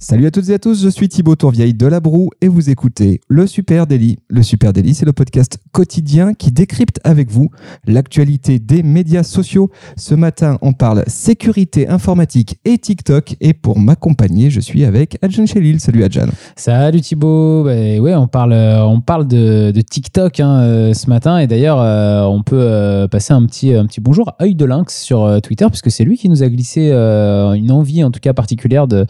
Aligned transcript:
Salut 0.00 0.26
à 0.26 0.30
toutes 0.30 0.48
et 0.50 0.54
à 0.54 0.60
tous, 0.60 0.80
je 0.80 0.88
suis 0.88 1.08
Thibaut 1.08 1.34
Tourvieille 1.34 1.74
de 1.74 1.84
La 1.84 1.98
Broue 1.98 2.30
et 2.40 2.46
vous 2.46 2.70
écoutez 2.70 3.20
Le 3.26 3.48
Super 3.48 3.88
Daily. 3.88 4.16
Le 4.28 4.44
Super 4.44 4.72
Daily, 4.72 4.94
c'est 4.94 5.04
le 5.04 5.12
podcast 5.12 5.58
quotidien 5.72 6.34
qui 6.34 6.52
décrypte 6.52 7.00
avec 7.02 7.32
vous 7.32 7.50
l'actualité 7.84 8.60
des 8.60 8.84
médias 8.84 9.24
sociaux. 9.24 9.72
Ce 9.96 10.14
matin, 10.14 10.56
on 10.62 10.72
parle 10.72 11.02
sécurité 11.08 11.88
informatique 11.88 12.60
et 12.64 12.78
TikTok 12.78 13.34
et 13.40 13.54
pour 13.54 13.80
m'accompagner, 13.80 14.50
je 14.50 14.60
suis 14.60 14.84
avec 14.84 15.18
Adjan 15.20 15.46
Chelil. 15.46 15.80
Salut 15.80 16.04
Adjan. 16.04 16.28
Salut 16.54 17.00
Thibaut. 17.00 17.64
Bah, 17.64 17.72
ouais, 17.72 18.14
on 18.14 18.28
parle, 18.28 18.52
on 18.54 19.00
parle 19.00 19.26
de, 19.26 19.72
TikTok 19.80 20.38
hein, 20.38 20.60
euh, 20.62 20.94
ce 20.94 21.10
matin 21.10 21.38
et 21.38 21.48
d'ailleurs, 21.48 21.80
euh, 21.80 22.22
on 22.22 22.44
peut 22.44 22.60
euh, 22.60 23.08
passer 23.08 23.32
un 23.32 23.44
petit, 23.46 23.74
un 23.74 23.86
petit 23.86 24.00
bonjour 24.00 24.28
à 24.28 24.44
œil 24.44 24.54
de 24.54 24.64
lynx 24.64 24.96
sur 24.96 25.24
euh, 25.24 25.40
Twitter 25.40 25.66
puisque 25.66 25.90
c'est 25.90 26.04
lui 26.04 26.16
qui 26.16 26.28
nous 26.28 26.44
a 26.44 26.48
glissé 26.48 26.90
euh, 26.92 27.54
une 27.54 27.72
envie 27.72 28.04
en 28.04 28.12
tout 28.12 28.20
cas 28.20 28.32
particulière 28.32 28.86
de 28.86 29.06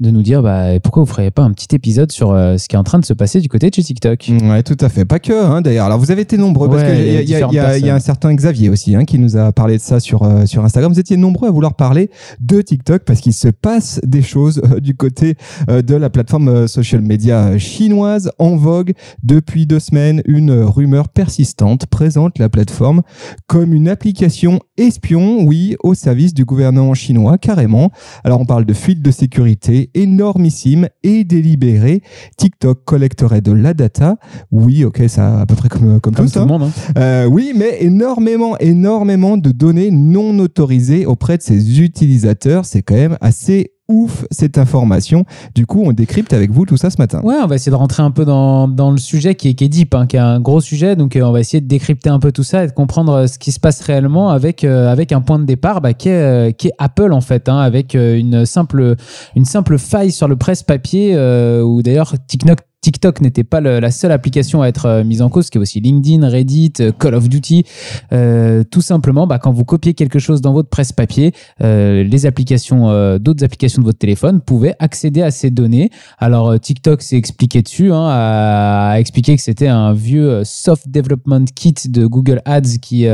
nous 0.00 0.22
dire 0.22 0.29
bah, 0.38 0.78
pourquoi 0.80 1.02
vous 1.02 1.08
ne 1.08 1.14
feriez 1.14 1.30
pas 1.30 1.42
un 1.42 1.50
petit 1.52 1.74
épisode 1.74 2.12
sur 2.12 2.30
euh, 2.30 2.56
ce 2.56 2.68
qui 2.68 2.76
est 2.76 2.78
en 2.78 2.84
train 2.84 2.98
de 2.98 3.04
se 3.04 3.12
passer 3.12 3.40
du 3.40 3.48
côté 3.48 3.68
de 3.68 3.74
chez 3.74 3.82
TikTok? 3.82 4.30
Ouais, 4.42 4.62
tout 4.62 4.76
à 4.80 4.88
fait. 4.88 5.04
Pas 5.04 5.18
que, 5.18 5.32
hein, 5.32 5.60
d'ailleurs. 5.60 5.86
Alors, 5.86 5.98
vous 5.98 6.10
avez 6.10 6.22
été 6.22 6.38
nombreux 6.38 6.68
parce 6.70 6.84
qu'il 6.84 7.00
il 7.00 7.28
y 7.28 7.32
y, 7.32 7.34
a 7.34 7.78
y 7.78 7.82
y 7.82 7.90
un 7.90 7.98
certain 7.98 8.32
Xavier 8.32 8.68
aussi 8.68 8.94
hein, 8.94 9.04
qui 9.04 9.18
nous 9.18 9.36
a 9.36 9.52
parlé 9.52 9.76
de 9.76 9.82
ça 9.82 9.98
sur, 9.98 10.22
euh, 10.22 10.46
sur 10.46 10.64
Instagram. 10.64 10.92
Vous 10.92 11.00
étiez 11.00 11.16
nombreux 11.16 11.48
à 11.48 11.50
vouloir 11.50 11.74
parler 11.74 12.10
de 12.40 12.62
TikTok 12.62 13.02
parce 13.04 13.20
qu'il 13.20 13.32
se 13.32 13.48
passe 13.48 14.00
des 14.04 14.22
choses 14.22 14.62
euh, 14.64 14.80
du 14.80 14.94
côté 14.94 15.36
de 15.68 15.94
la 15.94 16.10
plateforme 16.10 16.68
social 16.68 17.00
media 17.00 17.58
chinoise 17.58 18.30
en 18.38 18.56
vogue 18.56 18.92
depuis 19.22 19.66
deux 19.66 19.80
semaines. 19.80 20.22
Une 20.26 20.52
rumeur 20.52 21.08
persistante 21.08 21.86
présente 21.86 22.38
la 22.38 22.48
plateforme 22.48 23.02
comme 23.46 23.74
une 23.74 23.88
application 23.88 24.60
espion, 24.76 25.42
oui, 25.42 25.76
au 25.82 25.94
service 25.94 26.34
du 26.34 26.44
gouvernement 26.44 26.94
chinois, 26.94 27.38
carrément. 27.38 27.90
Alors, 28.24 28.40
on 28.40 28.44
parle 28.44 28.64
de 28.64 28.74
fuite 28.74 29.02
de 29.02 29.10
sécurité 29.10 29.90
énormissime 30.20 30.88
et 31.02 31.24
délibérée. 31.24 32.02
TikTok 32.36 32.84
collecterait 32.84 33.40
de 33.40 33.52
la 33.52 33.72
data. 33.74 34.16
Oui, 34.50 34.84
ok, 34.84 35.02
ça 35.08 35.40
à 35.40 35.46
peu 35.46 35.54
près 35.54 35.68
comme, 35.68 35.98
comme, 36.00 36.14
Comme 36.14 36.14
tout 36.14 36.22
tout 36.24 36.28
ça. 36.28 36.40
le 36.40 36.46
monde. 36.46 36.64
hein. 36.64 36.70
Euh, 36.98 37.24
oui, 37.24 37.52
mais 37.56 37.78
énormément, 37.80 38.56
énormément 38.58 39.36
de 39.38 39.50
données 39.50 39.90
non 39.90 40.38
autorisées 40.38 41.06
auprès 41.06 41.38
de 41.38 41.42
ses 41.42 41.80
utilisateurs. 41.80 42.64
C'est 42.66 42.82
quand 42.82 42.94
même 42.96 43.16
assez 43.22 43.72
ouf 43.90 44.24
cette 44.30 44.56
information. 44.56 45.24
Du 45.54 45.66
coup, 45.66 45.82
on 45.84 45.92
décrypte 45.92 46.32
avec 46.32 46.50
vous 46.50 46.64
tout 46.64 46.76
ça 46.76 46.90
ce 46.90 46.98
matin. 46.98 47.20
Ouais, 47.22 47.36
on 47.42 47.46
va 47.46 47.56
essayer 47.56 47.70
de 47.70 47.76
rentrer 47.76 48.02
un 48.02 48.10
peu 48.10 48.24
dans, 48.24 48.68
dans 48.68 48.90
le 48.90 48.98
sujet 48.98 49.34
qui 49.34 49.50
est, 49.50 49.54
qui 49.54 49.64
est 49.64 49.68
deep, 49.68 49.94
hein, 49.94 50.06
qui 50.06 50.16
est 50.16 50.20
un 50.20 50.40
gros 50.40 50.60
sujet. 50.60 50.96
Donc, 50.96 51.16
euh, 51.16 51.22
on 51.22 51.32
va 51.32 51.40
essayer 51.40 51.60
de 51.60 51.66
décrypter 51.66 52.08
un 52.08 52.18
peu 52.18 52.32
tout 52.32 52.44
ça 52.44 52.64
et 52.64 52.66
de 52.66 52.72
comprendre 52.72 53.12
euh, 53.12 53.26
ce 53.26 53.38
qui 53.38 53.52
se 53.52 53.60
passe 53.60 53.80
réellement 53.82 54.30
avec, 54.30 54.64
euh, 54.64 54.90
avec 54.90 55.12
un 55.12 55.20
point 55.20 55.38
de 55.38 55.44
départ 55.44 55.80
bah, 55.80 55.92
qui, 55.92 56.08
est, 56.08 56.56
qui 56.56 56.68
est 56.68 56.74
Apple, 56.78 57.12
en 57.12 57.20
fait, 57.20 57.48
hein, 57.48 57.58
avec 57.58 57.94
une, 57.94 58.46
simple, 58.46 58.94
une 59.36 59.44
simple 59.44 59.78
faille 59.78 60.12
sur 60.12 60.28
le 60.28 60.36
presse-papier 60.36 61.16
où 61.62 61.82
d'ailleurs 61.82 62.14
TikTok. 62.26 62.58
TikTok 62.80 63.20
n'était 63.20 63.44
pas 63.44 63.60
la 63.60 63.90
seule 63.90 64.12
application 64.12 64.62
à 64.62 64.68
être 64.68 64.86
euh, 64.86 65.04
mise 65.04 65.20
en 65.20 65.28
cause, 65.28 65.50
qui 65.50 65.58
est 65.58 65.60
aussi 65.60 65.80
LinkedIn, 65.80 66.26
Reddit, 66.26 66.72
euh, 66.80 66.92
Call 66.92 67.14
of 67.14 67.28
Duty. 67.28 67.64
Euh, 68.12 68.64
tout 68.64 68.80
simplement, 68.80 69.26
bah, 69.26 69.38
quand 69.38 69.52
vous 69.52 69.64
copiez 69.64 69.92
quelque 69.92 70.18
chose 70.18 70.40
dans 70.40 70.52
votre 70.52 70.70
presse-papier, 70.70 71.32
les 71.60 72.26
applications, 72.26 73.18
d'autres 73.18 73.44
applications 73.44 73.82
de 73.82 73.86
votre 73.86 73.98
téléphone 73.98 74.40
pouvaient 74.40 74.74
accéder 74.78 75.22
à 75.22 75.30
ces 75.30 75.50
données. 75.50 75.90
Alors 76.18 76.58
TikTok 76.58 77.02
s'est 77.02 77.16
expliqué 77.16 77.62
dessus, 77.62 77.92
hein, 77.92 78.06
a, 78.08 78.92
a 78.92 79.00
expliqué 79.00 79.36
que 79.36 79.42
c'était 79.42 79.68
un 79.68 79.92
vieux 79.92 80.42
soft 80.44 80.88
development 80.88 81.44
kit 81.54 81.74
de 81.88 82.06
Google 82.06 82.40
Ads 82.44 82.78
qui 82.80 83.06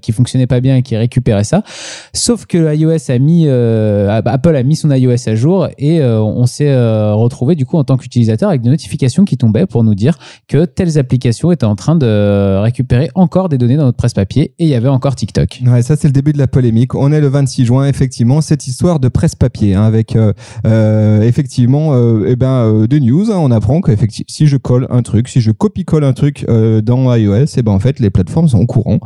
qui 0.00 0.12
fonctionnait 0.12 0.46
pas 0.46 0.60
bien 0.60 0.76
et 0.76 0.82
qui 0.82 0.96
récupérait 0.96 1.44
ça. 1.44 1.62
Sauf 2.12 2.46
que 2.46 2.74
iOS 2.74 3.10
a 3.10 3.18
mis 3.18 3.48
Apple 3.48 4.56
a 4.56 4.62
mis 4.62 4.76
son 4.76 4.90
iOS 4.90 5.28
à 5.28 5.34
jour 5.34 5.68
et 5.78 6.02
on 6.02 6.46
s'est 6.46 6.74
retrouvé 7.12 7.54
du 7.54 7.66
coup 7.66 7.76
en 7.76 7.84
tant 7.84 7.96
qu'utilisateur 7.96 8.48
avec 8.48 8.62
des 8.62 8.70
notifications 8.70 9.01
qui 9.24 9.36
tombaient 9.36 9.66
pour 9.66 9.84
nous 9.84 9.94
dire 9.94 10.18
que 10.48 10.64
telles 10.64 10.98
applications 10.98 11.52
étaient 11.52 11.64
en 11.66 11.76
train 11.76 11.96
de 11.96 12.58
récupérer 12.60 13.10
encore 13.14 13.48
des 13.48 13.58
données 13.58 13.76
dans 13.76 13.84
notre 13.84 13.96
presse-papier 13.96 14.54
et 14.58 14.64
il 14.64 14.68
y 14.68 14.74
avait 14.74 14.88
encore 14.88 15.14
TikTok. 15.16 15.62
Ouais, 15.66 15.82
ça 15.82 15.96
c'est 15.96 16.08
le 16.08 16.12
début 16.12 16.32
de 16.32 16.38
la 16.38 16.46
polémique. 16.46 16.94
On 16.94 17.12
est 17.12 17.20
le 17.20 17.28
26 17.28 17.64
juin, 17.66 17.86
effectivement, 17.86 18.40
cette 18.40 18.66
histoire 18.66 19.00
de 19.00 19.08
presse-papier, 19.08 19.74
hein, 19.74 19.82
avec 19.84 20.16
euh, 20.16 20.32
euh, 20.66 21.22
effectivement 21.22 21.94
euh, 21.94 22.24
eh 22.28 22.36
ben, 22.36 22.46
euh, 22.50 22.86
des 22.86 23.00
news. 23.00 23.30
hein. 23.30 23.36
on 23.38 23.50
apprend 23.50 23.80
que 23.80 23.92
si 24.28 24.46
je 24.46 24.56
colle 24.56 24.86
un 24.90 25.02
truc, 25.02 25.28
si 25.28 25.40
je 25.40 25.50
copie-colle 25.50 26.04
un 26.04 26.12
truc 26.12 26.44
euh, 26.48 26.80
dans 26.80 27.14
iOS, 27.14 27.46
et 27.56 27.62
ben 27.62 27.72
en 27.72 27.78
fait 27.80 27.98
les 28.00 28.10
plateformes 28.10 28.48
sont 28.48 28.58
au 28.60 28.66
courant. 28.66 28.98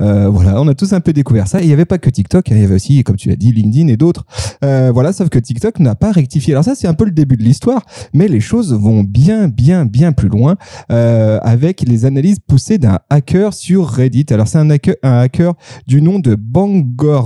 Euh, 0.00 0.28
voilà, 0.28 0.60
on 0.60 0.68
a 0.68 0.74
tous 0.74 0.92
un 0.92 1.00
peu 1.00 1.12
découvert 1.12 1.46
ça. 1.46 1.60
Il 1.60 1.66
n'y 1.66 1.72
avait 1.72 1.84
pas 1.84 1.98
que 1.98 2.10
TikTok, 2.10 2.50
hein, 2.50 2.54
il 2.56 2.60
y 2.62 2.64
avait 2.64 2.74
aussi, 2.74 3.02
comme 3.04 3.16
tu 3.16 3.28
l'as 3.28 3.36
dit, 3.36 3.52
LinkedIn 3.52 3.88
et 3.88 3.96
d'autres. 3.96 4.24
Voilà, 4.62 5.12
sauf 5.12 5.28
que 5.28 5.38
TikTok 5.38 5.78
n'a 5.80 5.94
pas 5.94 6.12
rectifié. 6.12 6.54
Alors 6.54 6.64
ça 6.64 6.74
c'est 6.74 6.86
un 6.88 6.94
peu 6.94 7.04
le 7.04 7.10
début 7.10 7.36
de 7.36 7.42
l'histoire, 7.42 7.82
mais 8.12 8.28
les 8.28 8.40
choses 8.40 8.72
vont 8.74 9.02
bien, 9.02 9.43
bien, 9.48 9.84
bien 9.84 10.12
plus 10.12 10.28
loin 10.28 10.56
euh, 10.92 11.38
avec 11.42 11.82
les 11.82 12.04
analyses 12.04 12.38
poussées 12.46 12.78
d'un 12.78 12.98
hacker 13.10 13.52
sur 13.54 13.86
Reddit. 13.88 14.26
Alors 14.30 14.48
c'est 14.48 14.58
un 14.58 14.70
hacker, 14.70 14.94
un 15.02 15.18
hacker 15.20 15.54
du 15.86 16.02
nom 16.02 16.18
de 16.18 16.34
Bangar, 16.34 17.24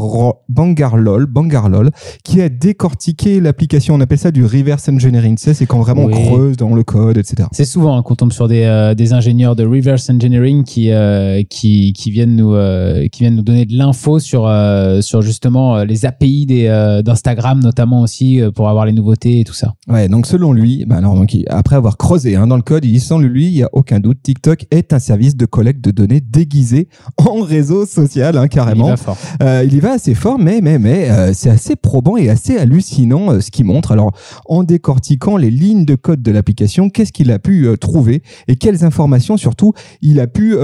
Bangarlol, 0.49 1.27
Bangarlol, 1.27 1.91
qui 2.25 2.41
a 2.41 2.49
décortiqué 2.49 3.41
l'application. 3.41 3.95
On 3.95 4.01
appelle 4.01 4.19
ça 4.19 4.31
du 4.31 4.45
reverse 4.45 4.89
engineering. 4.89 5.37
Tu 5.37 5.45
sais, 5.45 5.55
c'est 5.55 5.67
quand 5.67 5.81
vraiment 5.81 6.05
Oui. 6.05 6.15
on 6.17 6.35
creuse 6.35 6.57
dans 6.57 6.75
le 6.75 6.83
code, 6.83 7.19
etc. 7.19 7.49
C'est 7.53 7.65
souvent 7.65 7.97
hein, 7.97 8.03
qu'on 8.03 8.15
tombe 8.15 8.33
sur 8.33 8.49
des, 8.49 8.63
euh, 8.65 8.95
des 8.95 9.13
ingénieurs 9.13 9.57
de 9.57 9.65
reverse 9.67 10.09
engineering 10.11 10.65
qui, 10.65 10.91
euh, 10.91 11.43
qui, 11.49 11.93
qui, 11.93 12.11
viennent 12.11 12.37
nous, 12.37 12.55
qui 13.11 13.21
viennent 13.21 13.37
nous 13.37 13.43
donner 13.43 13.65
de 13.67 13.75
l'info 13.77 14.19
sur, 14.19 14.51
sur 15.01 15.23
justement 15.23 15.83
les 15.85 16.07
API 16.07 16.47
d'Instagram, 17.05 17.61
notamment 17.63 18.01
aussi 18.03 18.41
pour 18.55 18.69
avoir 18.69 18.87
les 18.87 18.93
nouveautés 18.93 19.41
et 19.41 19.45
tout 19.45 19.55
ça. 19.55 19.75
Ouais, 19.89 20.09
donc 20.09 20.27
selon 20.27 20.53
lui, 20.53 20.85
bah 20.87 20.97
alors 20.97 21.15
donc 21.15 21.35
il- 21.35 21.45
après 21.49 21.77
avoir 21.77 21.97
creusé 21.97 22.08
hein, 22.11 22.47
dans 22.47 22.57
le 22.57 22.63
code, 22.63 22.85
il 22.85 23.01
selon 23.01 23.21
lui, 23.21 23.47
il 23.47 23.57
y 23.57 23.63
a 23.63 23.69
aucun 23.73 24.01
doute, 24.01 24.19
TikTok 24.23 24.67
est 24.71 24.93
un 24.93 24.99
service 24.99 25.37
de 25.37 25.47
collecte 25.47 25.83
de 25.83 25.91
données 25.91 26.21
déguisé 26.21 26.89
en 27.19 27.43
réseau 27.43 27.87
social, 27.87 28.37
hein, 28.37 28.45
Il 28.45 28.49
carrément. 28.49 28.89
va 28.89 28.97
fort. 28.97 29.17
Euh, 29.43 29.63
il 29.65 29.75
y 29.75 29.81
va 29.81 29.93
assez 29.93 30.15
fort, 30.15 30.39
mais 30.39 30.61
mais 30.63 30.79
mais 30.79 31.11
euh, 31.11 31.33
c'est 31.35 31.51
assez 31.51 31.77
probant 31.77 32.17
et 32.17 32.31
assez 32.31 32.57
hallucinant 32.57 33.33
euh, 33.33 33.41
ce 33.41 33.51
qu'il 33.51 33.67
montre. 33.67 33.93
Alors, 33.93 34.13
en 34.47 34.63
décortiquant 34.63 35.37
les 35.37 35.51
lignes 35.51 35.85
de 35.85 35.95
code 35.97 36.23
de 36.23 36.31
l'application, 36.31 36.89
qu'est-ce 36.89 37.13
qu'il 37.13 37.31
a 37.31 37.39
pu 37.39 37.69
trouver 37.81 38.23
et 38.49 38.57
quelles 38.57 38.85
informations 38.85 39.37
surtout 39.37 39.73
il 40.01 40.21
a 40.21 40.27
pu 40.27 40.57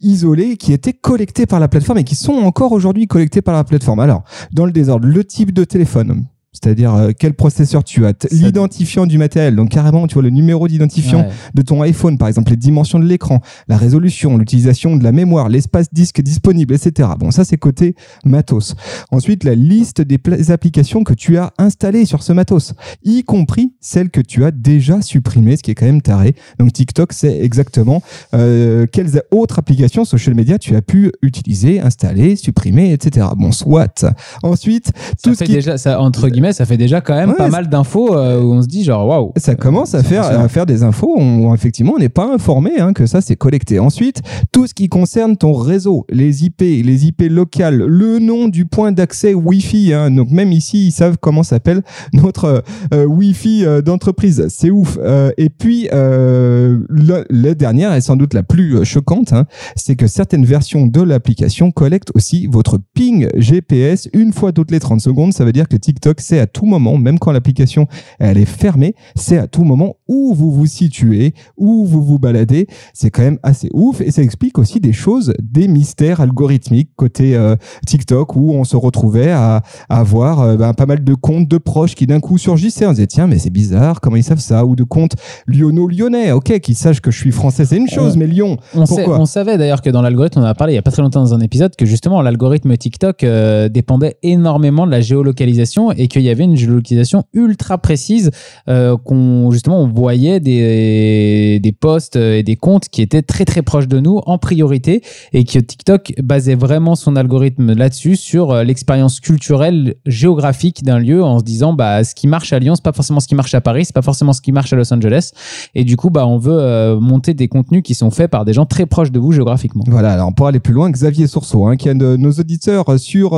isoler 0.00 0.56
qui 0.56 0.72
étaient 0.72 0.92
collectées 0.92 1.46
par 1.46 1.60
la 1.60 1.68
plateforme 1.68 1.98
et 1.98 2.04
qui 2.04 2.14
sont 2.14 2.32
encore 2.34 2.72
aujourd'hui 2.72 3.06
collectées 3.06 3.42
par 3.42 3.54
la 3.54 3.64
plateforme? 3.64 4.00
Alors, 4.00 4.24
dans 4.52 4.66
le 4.66 4.72
désordre, 4.72 5.06
le 5.06 5.24
type 5.24 5.52
de 5.52 5.64
téléphone. 5.64 6.26
C'est-à-dire 6.62 6.94
euh, 6.94 7.10
quel 7.18 7.34
processeur 7.34 7.82
tu 7.84 8.06
as, 8.06 8.12
l'identifiant 8.30 9.06
du 9.06 9.18
matériel, 9.18 9.56
donc 9.56 9.70
carrément 9.70 10.06
tu 10.06 10.14
vois 10.14 10.22
le 10.22 10.30
numéro 10.30 10.68
d'identifiant 10.68 11.20
Ouais. 11.22 11.28
de 11.54 11.62
ton 11.62 11.82
iPhone, 11.82 12.16
par 12.18 12.28
exemple, 12.28 12.50
les 12.50 12.56
dimensions 12.56 12.98
de 12.98 13.04
l'écran, 13.04 13.40
la 13.68 13.76
résolution, 13.76 14.38
l'utilisation 14.38 14.96
de 14.96 15.04
la 15.04 15.12
mémoire, 15.12 15.48
l'espace 15.48 15.92
disque 15.92 16.20
disponible, 16.20 16.74
etc. 16.74 17.08
Bon, 17.18 17.30
ça, 17.30 17.44
c'est 17.44 17.56
côté 17.56 17.94
matos. 18.24 18.74
Ensuite, 19.10 19.44
la 19.44 19.54
liste 19.54 20.00
des 20.00 20.50
applications 20.50 21.04
que 21.04 21.14
tu 21.14 21.36
as 21.38 21.52
installées 21.58 22.04
sur 22.04 22.22
ce 22.22 22.32
matos, 22.32 22.74
y 23.04 23.24
compris 23.24 23.72
celles 23.80 24.10
que 24.10 24.20
tu 24.20 24.44
as 24.44 24.50
déjà 24.50 25.02
supprimées, 25.02 25.56
ce 25.56 25.62
qui 25.62 25.70
est 25.70 25.74
quand 25.74 25.86
même 25.86 26.02
taré. 26.02 26.34
Donc, 26.58 26.72
TikTok, 26.72 27.12
c'est 27.12 27.40
exactement 27.40 28.02
euh, 28.34 28.86
quelles 28.90 29.22
autres 29.30 29.58
applications 29.58 30.04
social 30.04 30.34
media 30.34 30.58
tu 30.58 30.76
as 30.76 30.82
pu 30.82 31.12
utiliser, 31.22 31.80
installer, 31.80 32.36
supprimer, 32.36 32.92
etc. 32.92 33.26
Bon, 33.36 33.52
soit. 33.52 34.04
Ensuite, 34.42 34.86
Ça 34.94 35.14
tout 35.22 35.34
ce 35.34 35.44
qui 35.44 35.52
déjà, 35.52 35.78
ça, 35.78 36.00
entre 36.00 36.28
guillemets, 36.28 36.51
ça 36.52 36.64
fait 36.66 36.76
déjà 36.76 37.00
quand 37.00 37.14
même 37.14 37.30
Ouais, 37.30 37.36
pas 37.36 37.48
mal 37.48 37.68
d'infos 37.68 38.16
euh, 38.16 38.40
où 38.40 38.52
on 38.54 38.62
se 38.62 38.66
dit 38.68 38.84
genre 38.84 39.06
waouh. 39.06 39.32
ça 39.36 39.54
commence 39.54 39.94
à 39.94 40.02
c'est 40.02 40.08
faire, 40.08 40.24
à 40.24 40.48
faire 40.48 40.66
des 40.66 40.82
infos 40.82 41.16
où, 41.18 41.54
effectivement 41.54 41.92
on 41.96 41.98
n'est 41.98 42.08
pas 42.08 42.32
informé 42.32 42.72
hein, 42.78 42.92
que 42.92 43.06
ça 43.06 43.20
c'est 43.20 43.36
collecté. 43.36 43.78
Ensuite, 43.78 44.20
tout 44.52 44.66
ce 44.66 44.74
qui 44.74 44.88
concerne 44.88 45.36
ton 45.36 45.52
réseau, 45.52 46.06
les 46.10 46.44
IP, 46.44 46.60
les 46.60 47.06
IP 47.06 47.22
locales, 47.30 47.76
le 47.78 48.18
nom 48.18 48.48
du 48.48 48.64
point 48.66 48.92
d'accès 48.92 49.34
Wi-Fi. 49.34 49.92
hein. 49.94 50.10
donc 50.10 50.30
même 50.30 50.52
ici, 50.52 50.86
ils 50.88 50.92
savent 50.92 51.16
comment 51.20 51.42
s'appelle 51.42 51.82
notre 52.12 52.62
euh, 52.92 53.04
Wi-Fi 53.06 53.64
euh, 53.64 53.82
d'entreprise. 53.82 54.46
C'est 54.48 54.70
ouf. 54.70 54.98
Euh, 55.02 55.30
et 55.38 55.48
puis 55.48 55.88
euh, 55.92 56.78
le- 56.88 57.24
la 57.30 57.54
dernière 57.54 57.94
et 57.94 58.00
sans 58.00 58.16
doute 58.16 58.34
la 58.34 58.42
plus 58.42 58.76
euh, 58.76 58.84
choquante, 58.84 59.32
hein, 59.32 59.46
c'est 59.76 59.96
que 59.96 60.06
certaines 60.06 60.44
versions 60.44 60.86
de 60.86 61.00
l'application 61.02 61.70
collectent 61.70 62.12
aussi 62.14 62.46
votre 62.46 62.78
ping 62.94 63.28
GPS 63.36 64.08
une 64.12 64.32
fois 64.32 64.52
toutes 64.52 64.70
les 64.70 64.80
30 64.80 65.00
secondes. 65.00 65.32
Ça 65.32 65.44
veut 65.44 65.52
dire 65.52 65.68
que 65.68 65.76
TikTok 65.76 66.20
sait 66.20 66.38
à 66.42 66.46
tout 66.46 66.66
moment, 66.66 66.98
même 66.98 67.18
quand 67.18 67.32
l'application 67.32 67.86
elle 68.18 68.36
est 68.38 68.44
fermée, 68.44 68.94
c'est 69.16 69.38
à 69.38 69.46
tout 69.46 69.64
moment 69.64 69.96
où 70.08 70.34
vous 70.34 70.50
vous 70.52 70.66
situez, 70.66 71.34
où 71.56 71.86
vous 71.86 72.02
vous 72.02 72.18
baladez. 72.18 72.66
C'est 72.92 73.10
quand 73.10 73.22
même 73.22 73.38
assez 73.42 73.68
ouf 73.72 74.00
et 74.00 74.10
ça 74.10 74.22
explique 74.22 74.58
aussi 74.58 74.78
des 74.80 74.92
choses, 74.92 75.32
des 75.42 75.68
mystères 75.68 76.20
algorithmiques 76.20 76.90
côté 76.96 77.34
euh, 77.36 77.56
TikTok 77.86 78.36
où 78.36 78.52
on 78.52 78.64
se 78.64 78.76
retrouvait 78.76 79.30
à, 79.30 79.62
à 79.88 80.00
avoir 80.00 80.40
euh, 80.40 80.56
ben, 80.56 80.74
pas 80.74 80.86
mal 80.86 81.02
de 81.02 81.14
comptes 81.14 81.48
de 81.48 81.58
proches 81.58 81.94
qui 81.94 82.06
d'un 82.06 82.20
coup 82.20 82.38
surgissaient. 82.38 82.86
On 82.86 82.90
disait 82.92 83.06
tiens 83.06 83.26
mais 83.26 83.38
c'est 83.38 83.50
bizarre, 83.50 84.00
comment 84.00 84.16
ils 84.16 84.24
savent 84.24 84.40
ça? 84.40 84.64
Ou 84.66 84.76
de 84.76 84.82
comptes 84.84 85.14
lyonno-lyonnais, 85.46 86.32
ok, 86.32 86.58
qu'ils 86.60 86.74
sachent 86.76 87.00
que 87.00 87.10
je 87.10 87.18
suis 87.18 87.30
français, 87.30 87.64
c'est 87.64 87.76
une 87.76 87.88
chose, 87.88 88.16
mais 88.16 88.26
Lyon, 88.26 88.56
On, 88.74 88.86
sait- 88.86 88.96
pourquoi? 88.96 89.20
on 89.20 89.26
savait 89.26 89.56
d'ailleurs 89.58 89.82
que 89.82 89.90
dans 89.90 90.02
l'algorithme, 90.02 90.40
on 90.40 90.42
en 90.42 90.46
a 90.46 90.54
parlé 90.54 90.72
il 90.72 90.76
y 90.76 90.78
a 90.78 90.82
pas 90.82 90.90
très 90.90 91.02
longtemps 91.02 91.20
dans 91.20 91.34
un 91.34 91.40
épisode, 91.40 91.76
que 91.76 91.86
justement 91.86 92.20
l'algorithme 92.22 92.76
TikTok 92.76 93.22
euh, 93.24 93.68
dépendait 93.68 94.16
énormément 94.22 94.86
de 94.86 94.90
la 94.90 95.00
géolocalisation 95.00 95.92
et 95.92 96.08
qu'il 96.08 96.22
y 96.22 96.30
avait 96.30 96.31
une 96.40 96.56
géolocalisation 96.56 97.24
ultra 97.32 97.78
précise 97.78 98.30
euh, 98.68 98.96
qu'on 98.96 99.50
justement 99.50 99.82
on 99.82 99.88
voyait 99.88 100.40
des, 100.40 101.60
des 101.60 101.72
posts 101.72 102.16
et 102.16 102.42
des 102.42 102.56
comptes 102.56 102.88
qui 102.88 103.02
étaient 103.02 103.22
très 103.22 103.44
très 103.44 103.62
proches 103.62 103.88
de 103.88 104.00
nous 104.00 104.20
en 104.26 104.38
priorité 104.38 105.02
et 105.32 105.44
que 105.44 105.58
TikTok 105.58 106.14
basait 106.22 106.54
vraiment 106.54 106.94
son 106.94 107.16
algorithme 107.16 107.72
là-dessus 107.74 108.16
sur 108.16 108.50
euh, 108.50 108.64
l'expérience 108.64 109.20
culturelle 109.20 109.94
géographique 110.06 110.82
d'un 110.84 110.98
lieu 110.98 111.22
en 111.22 111.38
se 111.38 111.44
disant 111.44 111.72
bah 111.72 112.04
ce 112.04 112.14
qui 112.14 112.26
marche 112.26 112.52
à 112.52 112.58
Lyon 112.58 112.74
c'est 112.74 112.84
pas 112.84 112.92
forcément 112.92 113.20
ce 113.20 113.28
qui 113.28 113.34
marche 113.34 113.54
à 113.54 113.60
Paris 113.60 113.84
c'est 113.84 113.94
pas 113.94 114.02
forcément 114.02 114.32
ce 114.32 114.40
qui 114.40 114.52
marche 114.52 114.72
à 114.72 114.76
Los 114.76 114.92
Angeles 114.92 115.30
et 115.74 115.84
du 115.84 115.96
coup 115.96 116.10
bah 116.10 116.26
on 116.26 116.38
veut 116.38 116.58
euh, 116.58 117.00
monter 117.00 117.34
des 117.34 117.48
contenus 117.48 117.82
qui 117.82 117.94
sont 117.94 118.10
faits 118.10 118.30
par 118.30 118.44
des 118.44 118.52
gens 118.52 118.66
très 118.66 118.86
proches 118.86 119.10
de 119.10 119.18
vous 119.18 119.32
géographiquement. 119.32 119.84
Voilà, 119.86 120.12
alors 120.12 120.34
pour 120.34 120.46
aller 120.46 120.60
plus 120.60 120.74
loin, 120.74 120.90
Xavier 120.90 121.26
Sourceau, 121.26 121.66
hein, 121.66 121.76
qui 121.76 121.88
est 121.88 121.94
de 121.94 122.16
nos 122.16 122.32
auditeurs 122.32 122.98
sur, 122.98 123.30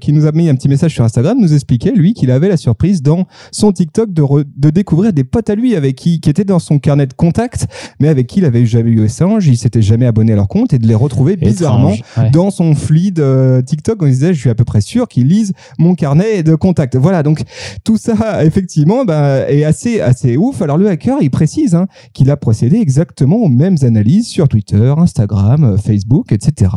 qui 0.00 0.12
nous 0.12 0.26
a 0.26 0.32
mis 0.32 0.48
un 0.48 0.54
petit 0.54 0.68
message 0.68 0.92
sur 0.92 1.04
Instagram, 1.04 1.38
nous 1.40 1.52
expliquait 1.52 1.92
lui 1.92 2.14
qu'il 2.20 2.30
avait 2.30 2.48
la 2.48 2.56
surprise 2.56 3.02
dans 3.02 3.26
son 3.50 3.72
TikTok 3.72 4.12
de, 4.12 4.22
re- 4.22 4.44
de 4.56 4.70
découvrir 4.70 5.12
des 5.12 5.24
potes 5.24 5.48
à 5.48 5.54
lui 5.54 5.74
avec 5.74 5.96
qui, 5.96 6.20
qui 6.20 6.28
étaient 6.28 6.44
dans 6.44 6.58
son 6.58 6.78
carnet 6.78 7.06
de 7.06 7.14
contact, 7.14 7.66
mais 7.98 8.08
avec 8.08 8.26
qui 8.26 8.40
il 8.40 8.44
avait 8.44 8.66
jamais 8.66 8.90
eu 8.90 9.04
échange, 9.04 9.46
il 9.46 9.56
s'était 9.56 9.82
jamais 9.82 10.06
abonné 10.06 10.32
à 10.32 10.36
leur 10.36 10.48
compte 10.48 10.72
et 10.72 10.78
de 10.78 10.86
les 10.86 10.94
retrouver 10.94 11.36
bizarrement 11.36 11.92
Étrange, 11.92 12.24
ouais. 12.24 12.30
dans 12.30 12.50
son 12.50 12.74
feed 12.74 13.20
euh, 13.20 13.62
TikTok. 13.62 14.02
On 14.02 14.06
disait, 14.06 14.34
je 14.34 14.40
suis 14.40 14.50
à 14.50 14.54
peu 14.54 14.64
près 14.64 14.80
sûr 14.80 15.08
qu'ils 15.08 15.26
lisent 15.28 15.52
mon 15.78 15.94
carnet 15.94 16.42
de 16.42 16.54
contact. 16.54 16.96
Voilà, 16.96 17.22
donc 17.22 17.42
tout 17.84 17.96
ça, 17.96 18.44
effectivement, 18.44 19.04
bah, 19.04 19.50
est 19.50 19.64
assez, 19.64 20.00
assez 20.00 20.36
ouf. 20.36 20.60
Alors 20.62 20.76
le 20.76 20.88
hacker, 20.88 21.18
il 21.22 21.30
précise 21.30 21.74
hein, 21.74 21.86
qu'il 22.12 22.30
a 22.30 22.36
procédé 22.36 22.76
exactement 22.76 23.36
aux 23.36 23.48
mêmes 23.48 23.76
analyses 23.82 24.26
sur 24.28 24.48
Twitter, 24.48 24.92
Instagram, 24.98 25.64
euh, 25.64 25.76
Facebook, 25.78 26.32
etc. 26.32 26.72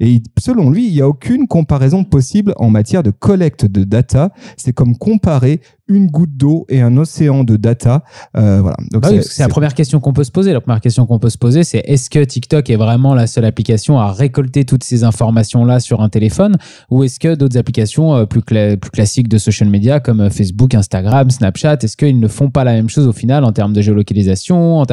Et 0.00 0.22
selon 0.38 0.70
lui, 0.70 0.86
il 0.88 0.92
n'y 0.92 1.00
a 1.00 1.08
aucune 1.08 1.46
comparaison 1.46 2.02
possible 2.04 2.52
en 2.56 2.70
matière 2.70 3.02
de 3.02 3.10
collecte 3.10 3.64
de 3.64 3.84
data. 3.84 4.32
C'est 4.56 4.72
comme 4.72 4.87
comparer 4.96 5.60
une 5.88 6.06
goutte 6.08 6.36
d'eau 6.36 6.66
et 6.68 6.80
un 6.80 6.96
océan 6.96 7.44
de 7.44 7.56
data. 7.56 8.04
Euh, 8.36 8.60
voilà. 8.60 8.76
Donc 8.92 9.02
Bah 9.02 9.08
oui, 9.12 9.20
c'est 9.22 9.42
la 9.42 9.48
première 9.48 9.74
question 9.74 10.00
qu'on 10.00 10.12
peut 10.12 10.24
se 10.24 10.30
poser. 10.30 10.52
La 10.52 10.60
première 10.60 10.80
question 10.80 11.06
qu'on 11.06 11.18
peut 11.18 11.30
se 11.30 11.38
poser, 11.38 11.64
c'est 11.64 11.78
est-ce 11.78 12.10
que 12.10 12.22
TikTok 12.22 12.68
est 12.70 12.76
vraiment 12.76 13.14
la 13.14 13.26
seule 13.26 13.44
application 13.44 13.98
à 13.98 14.12
récolter 14.12 14.64
toutes 14.64 14.84
ces 14.84 15.04
informations-là 15.04 15.80
sur 15.80 16.00
un 16.02 16.08
téléphone 16.08 16.56
ou 16.90 17.04
est-ce 17.04 17.18
que 17.18 17.34
d'autres 17.34 17.58
applications 17.58 18.14
euh, 18.14 18.24
plus, 18.26 18.40
cla- 18.40 18.76
plus 18.76 18.90
classiques 18.90 19.28
de 19.28 19.38
social 19.38 19.68
media 19.68 20.00
comme 20.00 20.20
euh, 20.20 20.30
Facebook, 20.30 20.74
Instagram, 20.74 21.30
Snapchat, 21.30 21.78
est-ce 21.82 21.96
qu'ils 21.96 22.20
ne 22.20 22.28
font 22.28 22.50
pas 22.50 22.64
la 22.64 22.72
même 22.72 22.88
chose 22.88 23.06
au 23.06 23.12
final 23.12 23.44
en 23.44 23.52
termes 23.52 23.72
de 23.72 23.80
géolocalisation 23.80 24.84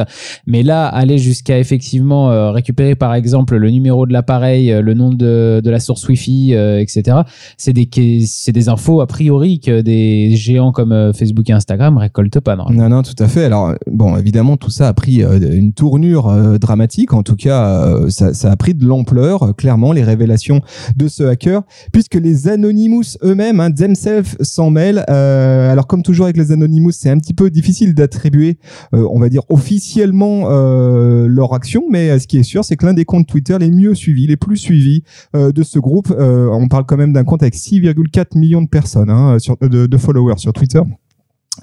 Mais 0.46 0.62
là, 0.62 0.86
aller 0.86 1.18
jusqu'à 1.18 1.58
effectivement 1.58 2.52
récupérer 2.52 2.94
par 2.94 3.14
exemple 3.14 3.56
le 3.56 3.70
numéro 3.70 4.06
de 4.06 4.12
l'appareil, 4.12 4.72
le 4.82 4.94
nom 4.94 5.10
de, 5.10 5.60
de 5.62 5.70
la 5.70 5.80
source 5.80 6.06
Wi-Fi, 6.08 6.54
euh, 6.54 6.80
etc., 6.80 7.18
c'est 7.56 7.72
des, 7.72 7.88
c'est 8.26 8.52
des 8.52 8.68
infos 8.68 9.00
a 9.00 9.06
priori 9.06 9.60
que 9.60 9.80
des 9.80 10.34
géants 10.36 10.72
comme 10.72 10.85
euh, 10.92 11.12
Facebook 11.12 11.48
et 11.50 11.52
Instagram 11.52 11.96
récoltent 11.96 12.40
pas. 12.40 12.56
normalement. 12.56 12.88
Non, 12.88 12.96
non, 12.96 13.02
tout 13.02 13.20
à 13.22 13.28
fait. 13.28 13.44
Alors, 13.44 13.74
bon, 13.90 14.16
évidemment, 14.16 14.56
tout 14.56 14.70
ça 14.70 14.88
a 14.88 14.92
pris 14.94 15.22
euh, 15.22 15.38
une 15.38 15.72
tournure 15.72 16.28
euh, 16.28 16.58
dramatique. 16.58 17.12
En 17.12 17.22
tout 17.22 17.36
cas, 17.36 18.08
ça, 18.08 18.50
a 18.50 18.56
pris 18.56 18.74
de 18.74 18.84
l'ampleur, 18.86 19.54
clairement, 19.56 19.92
les 19.92 20.02
révélations 20.02 20.60
de 20.96 21.08
ce 21.08 21.22
hacker, 21.24 21.62
puisque 21.92 22.14
les 22.14 22.48
Anonymous 22.48 23.16
eux-mêmes, 23.22 23.60
hein, 23.60 23.70
themselves, 23.70 24.36
s'en 24.40 24.70
mêlent. 24.70 25.04
Alors, 25.08 25.86
comme 25.86 26.02
toujours 26.02 26.26
avec 26.26 26.36
les 26.36 26.52
Anonymous, 26.52 26.92
c'est 26.92 27.10
un 27.10 27.18
petit 27.18 27.34
peu 27.34 27.50
difficile 27.50 27.94
d'attribuer, 27.94 28.58
on 28.92 29.18
va 29.18 29.28
dire, 29.28 29.42
officiellement 29.48 30.48
leur 30.48 31.54
action, 31.54 31.84
mais 31.90 32.18
ce 32.18 32.26
qui 32.26 32.38
est 32.38 32.42
sûr, 32.42 32.64
c'est 32.64 32.76
que 32.76 32.86
l'un 32.86 32.94
des 32.94 33.04
comptes 33.04 33.26
Twitter 33.26 33.56
les 33.58 33.70
mieux 33.70 33.94
suivis, 33.94 34.26
les 34.26 34.36
plus 34.36 34.56
suivis 34.56 35.02
de 35.34 35.62
ce 35.62 35.78
groupe, 35.78 36.14
on 36.18 36.68
parle 36.68 36.84
quand 36.86 36.96
même 36.96 37.12
d'un 37.12 37.24
compte 37.24 37.42
avec 37.42 37.54
6,4 37.54 38.38
millions 38.38 38.62
de 38.62 38.68
personnes, 38.68 39.10
hein, 39.10 39.38
sur, 39.38 39.56
de 39.60 39.96
followers 39.96 40.38
sur 40.38 40.52
Twitter 40.52 40.75
still. 40.76 41.05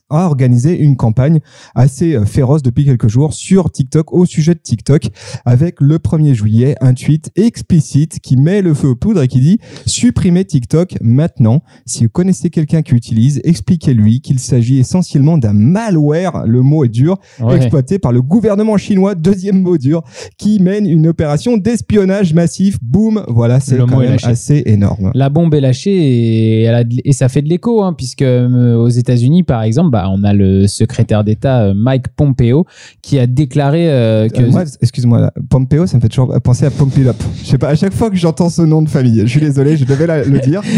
A 0.10 0.26
organisé 0.26 0.78
une 0.80 0.96
campagne 0.96 1.40
assez 1.76 2.16
euh, 2.16 2.26
féroce 2.26 2.62
depuis 2.64 2.86
quelques 2.86 3.08
jours 3.08 3.34
sur 3.34 3.72
TikTok 3.72 4.14
au 4.14 4.26
sujet 4.26 4.54
de 4.54 4.60
TikTok 4.60 5.10
avec 5.46 5.80
le 5.82 5.98
1er 5.98 6.34
juillet 6.34 6.76
un 6.82 6.94
tweet 6.94 7.32
explicite 7.36 8.20
qui 8.20 8.38
met 8.38 8.62
le 8.62 8.74
feu 8.74 8.90
aux 8.90 8.96
poudres 8.96 9.22
et 9.24 9.28
qui 9.28 9.40
dit 9.40 9.60
supprimez 9.86 10.46
TikTok 10.46 10.96
maintenant. 11.02 11.62
Si 11.86 12.04
vous 12.04 12.10
connaissez 12.10 12.50
quelqu'un 12.50 12.82
qui 12.82 12.94
utilise, 12.96 13.42
expliquez-lui 13.44 14.22
qu'il 14.22 14.40
s'agit 14.40 14.80
essentiellement 14.80 15.38
d'un 15.38 15.54
malware, 15.54 16.44
le 16.46 16.62
mot 16.62 16.84
est 16.86 16.90
dur, 16.90 17.18
Ouais. 17.42 17.56
exploité 17.58 18.00
par 18.00 18.12
le 18.12 18.22
gouvernement 18.22 18.78
chinois, 18.78 19.16
deuxième 19.16 19.62
mot 19.62 19.78
dur, 19.78 20.02
qui 20.38 20.60
mène 20.60 20.86
une 20.86 21.08
opération 21.08 21.58
d'espionnage 21.58 22.34
massif. 22.34 22.78
Boum, 22.82 23.24
voilà, 23.28 23.60
c'est 23.60 23.78
quand 23.78 23.98
même 24.00 24.18
assez 24.24 24.64
énorme. 24.66 25.12
La 25.14 25.30
bombe 25.30 25.54
est 25.54 25.62
lâchée 25.62 25.92
et, 25.96 26.62
elle 26.64 26.76
a 26.76 26.84
de- 26.84 26.98
et 27.04 27.14
ça 27.14 27.30
fait 27.30 27.42
de 27.42 27.50
l'écho, 27.50 27.84
hein, 27.84 27.94
puisque 27.94 28.22
euh, 28.22 28.76
aux 28.76 28.90
États-Unis, 28.90 29.44
par 29.44 29.64
exemple, 29.64 29.83
bah, 29.90 30.08
on 30.12 30.24
a 30.24 30.34
le 30.34 30.68
secrétaire 30.68 31.24
d'État 31.24 31.62
euh, 31.64 31.74
Mike 31.76 32.08
Pompeo 32.16 32.66
qui 33.02 33.20
a 33.20 33.28
déclaré 33.28 33.90
euh, 33.90 34.30
que 34.30 34.42
Euh, 34.42 34.50
moi, 34.52 34.64
excuse-moi, 34.82 35.32
Pompeo, 35.50 35.86
ça 35.88 35.98
me 35.98 36.02
fait 36.02 36.10
toujours 36.10 36.34
penser 36.44 36.66
à 36.66 36.72
Pompilop. 36.72 37.16
Je 37.44 37.50
sais 37.50 37.58
pas, 37.58 37.70
à 37.70 37.76
chaque 37.76 37.94
fois 37.94 38.10
que 38.10 38.16
j'entends 38.16 38.50
ce 38.50 38.62
nom 38.62 38.82
de 38.82 38.90
famille, 38.90 39.22
je 39.22 39.28
suis 39.28 39.40
désolé, 39.40 39.78
je 39.78 39.86
devais 39.86 40.08
la- 40.08 40.24
le 40.24 40.40
dire. 40.40 40.62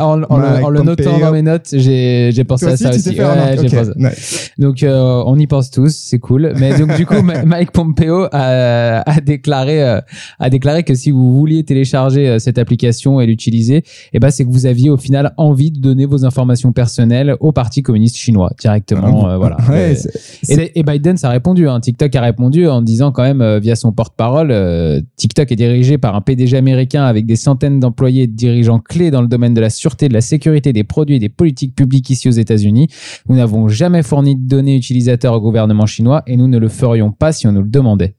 En, 0.00 0.22
en 0.24 0.36
le, 0.38 0.42
Mike 0.48 0.64
en 0.64 0.70
le 0.70 0.82
notant 0.82 1.18
dans 1.18 1.32
mes 1.32 1.42
notes, 1.42 1.68
j'ai 1.72 2.44
pensé 2.46 2.66
à 2.66 2.76
ça 2.76 2.90
aussi. 2.90 3.10
Ouais, 3.10 3.56
pensé. 3.56 4.52
Donc 4.58 4.82
euh, 4.82 5.22
on 5.26 5.38
y 5.38 5.46
pense 5.46 5.70
tous, 5.70 5.94
c'est 5.94 6.18
cool. 6.18 6.52
Mais 6.58 6.78
donc 6.78 6.94
du 6.96 7.06
coup, 7.06 7.14
Mike 7.46 7.70
Pompeo 7.72 8.26
a, 8.32 9.02
a 9.08 9.20
déclaré 9.20 9.82
a 10.38 10.50
déclaré 10.50 10.82
que 10.82 10.94
si 10.94 11.10
vous 11.10 11.34
vouliez 11.36 11.64
télécharger 11.64 12.38
cette 12.38 12.58
application 12.58 13.20
et 13.20 13.26
l'utiliser, 13.26 13.82
eh 14.12 14.18
ben 14.18 14.30
c'est 14.30 14.44
que 14.44 14.50
vous 14.50 14.66
aviez 14.66 14.90
au 14.90 14.96
final 14.96 15.32
envie 15.36 15.70
de 15.70 15.80
donner 15.80 16.06
vos 16.06 16.24
informations 16.24 16.72
personnelles 16.72 17.36
au 17.40 17.52
Parti 17.52 17.82
communiste 17.82 18.16
chinois 18.16 18.43
directement. 18.60 19.28
euh, 19.28 19.36
voilà. 19.38 19.56
Ouais, 19.68 19.92
Et- 19.92 19.94
c'est- 19.94 20.10
c'est- 20.42 20.62
et, 20.74 20.78
et 20.80 20.82
Biden 20.82 21.16
ça 21.16 21.28
a 21.28 21.30
répondu. 21.32 21.68
Hein. 21.68 21.80
TikTok 21.80 22.14
a 22.16 22.20
répondu 22.20 22.68
en 22.68 22.82
disant 22.82 23.12
quand 23.12 23.22
même 23.22 23.40
euh, 23.40 23.58
via 23.58 23.76
son 23.76 23.92
porte-parole, 23.92 24.50
euh, 24.50 25.00
TikTok 25.16 25.50
est 25.52 25.56
dirigé 25.56 25.98
par 25.98 26.14
un 26.16 26.20
PDG 26.20 26.56
américain 26.56 27.04
avec 27.04 27.26
des 27.26 27.36
centaines 27.36 27.80
d'employés 27.80 28.24
et 28.24 28.26
de 28.26 28.34
dirigeants 28.34 28.78
clés 28.78 29.10
dans 29.10 29.22
le 29.22 29.28
domaine 29.28 29.54
de 29.54 29.60
la 29.60 29.70
sûreté, 29.70 30.08
de 30.08 30.14
la 30.14 30.20
sécurité 30.20 30.72
des 30.72 30.84
produits 30.84 31.16
et 31.16 31.20
des 31.20 31.28
politiques 31.28 31.74
publiques 31.74 32.10
ici 32.10 32.28
aux 32.28 32.32
États-Unis. 32.32 32.88
Nous 33.28 33.36
n'avons 33.36 33.68
jamais 33.68 34.02
fourni 34.02 34.36
de 34.36 34.46
données 34.46 34.76
utilisateurs 34.76 35.34
au 35.34 35.40
gouvernement 35.40 35.86
chinois 35.86 36.22
et 36.26 36.36
nous 36.36 36.48
ne 36.48 36.58
le 36.58 36.68
ferions 36.68 37.10
pas 37.10 37.32
si 37.32 37.46
on 37.46 37.52
nous 37.52 37.62
le 37.62 37.68
demandait. 37.68 38.14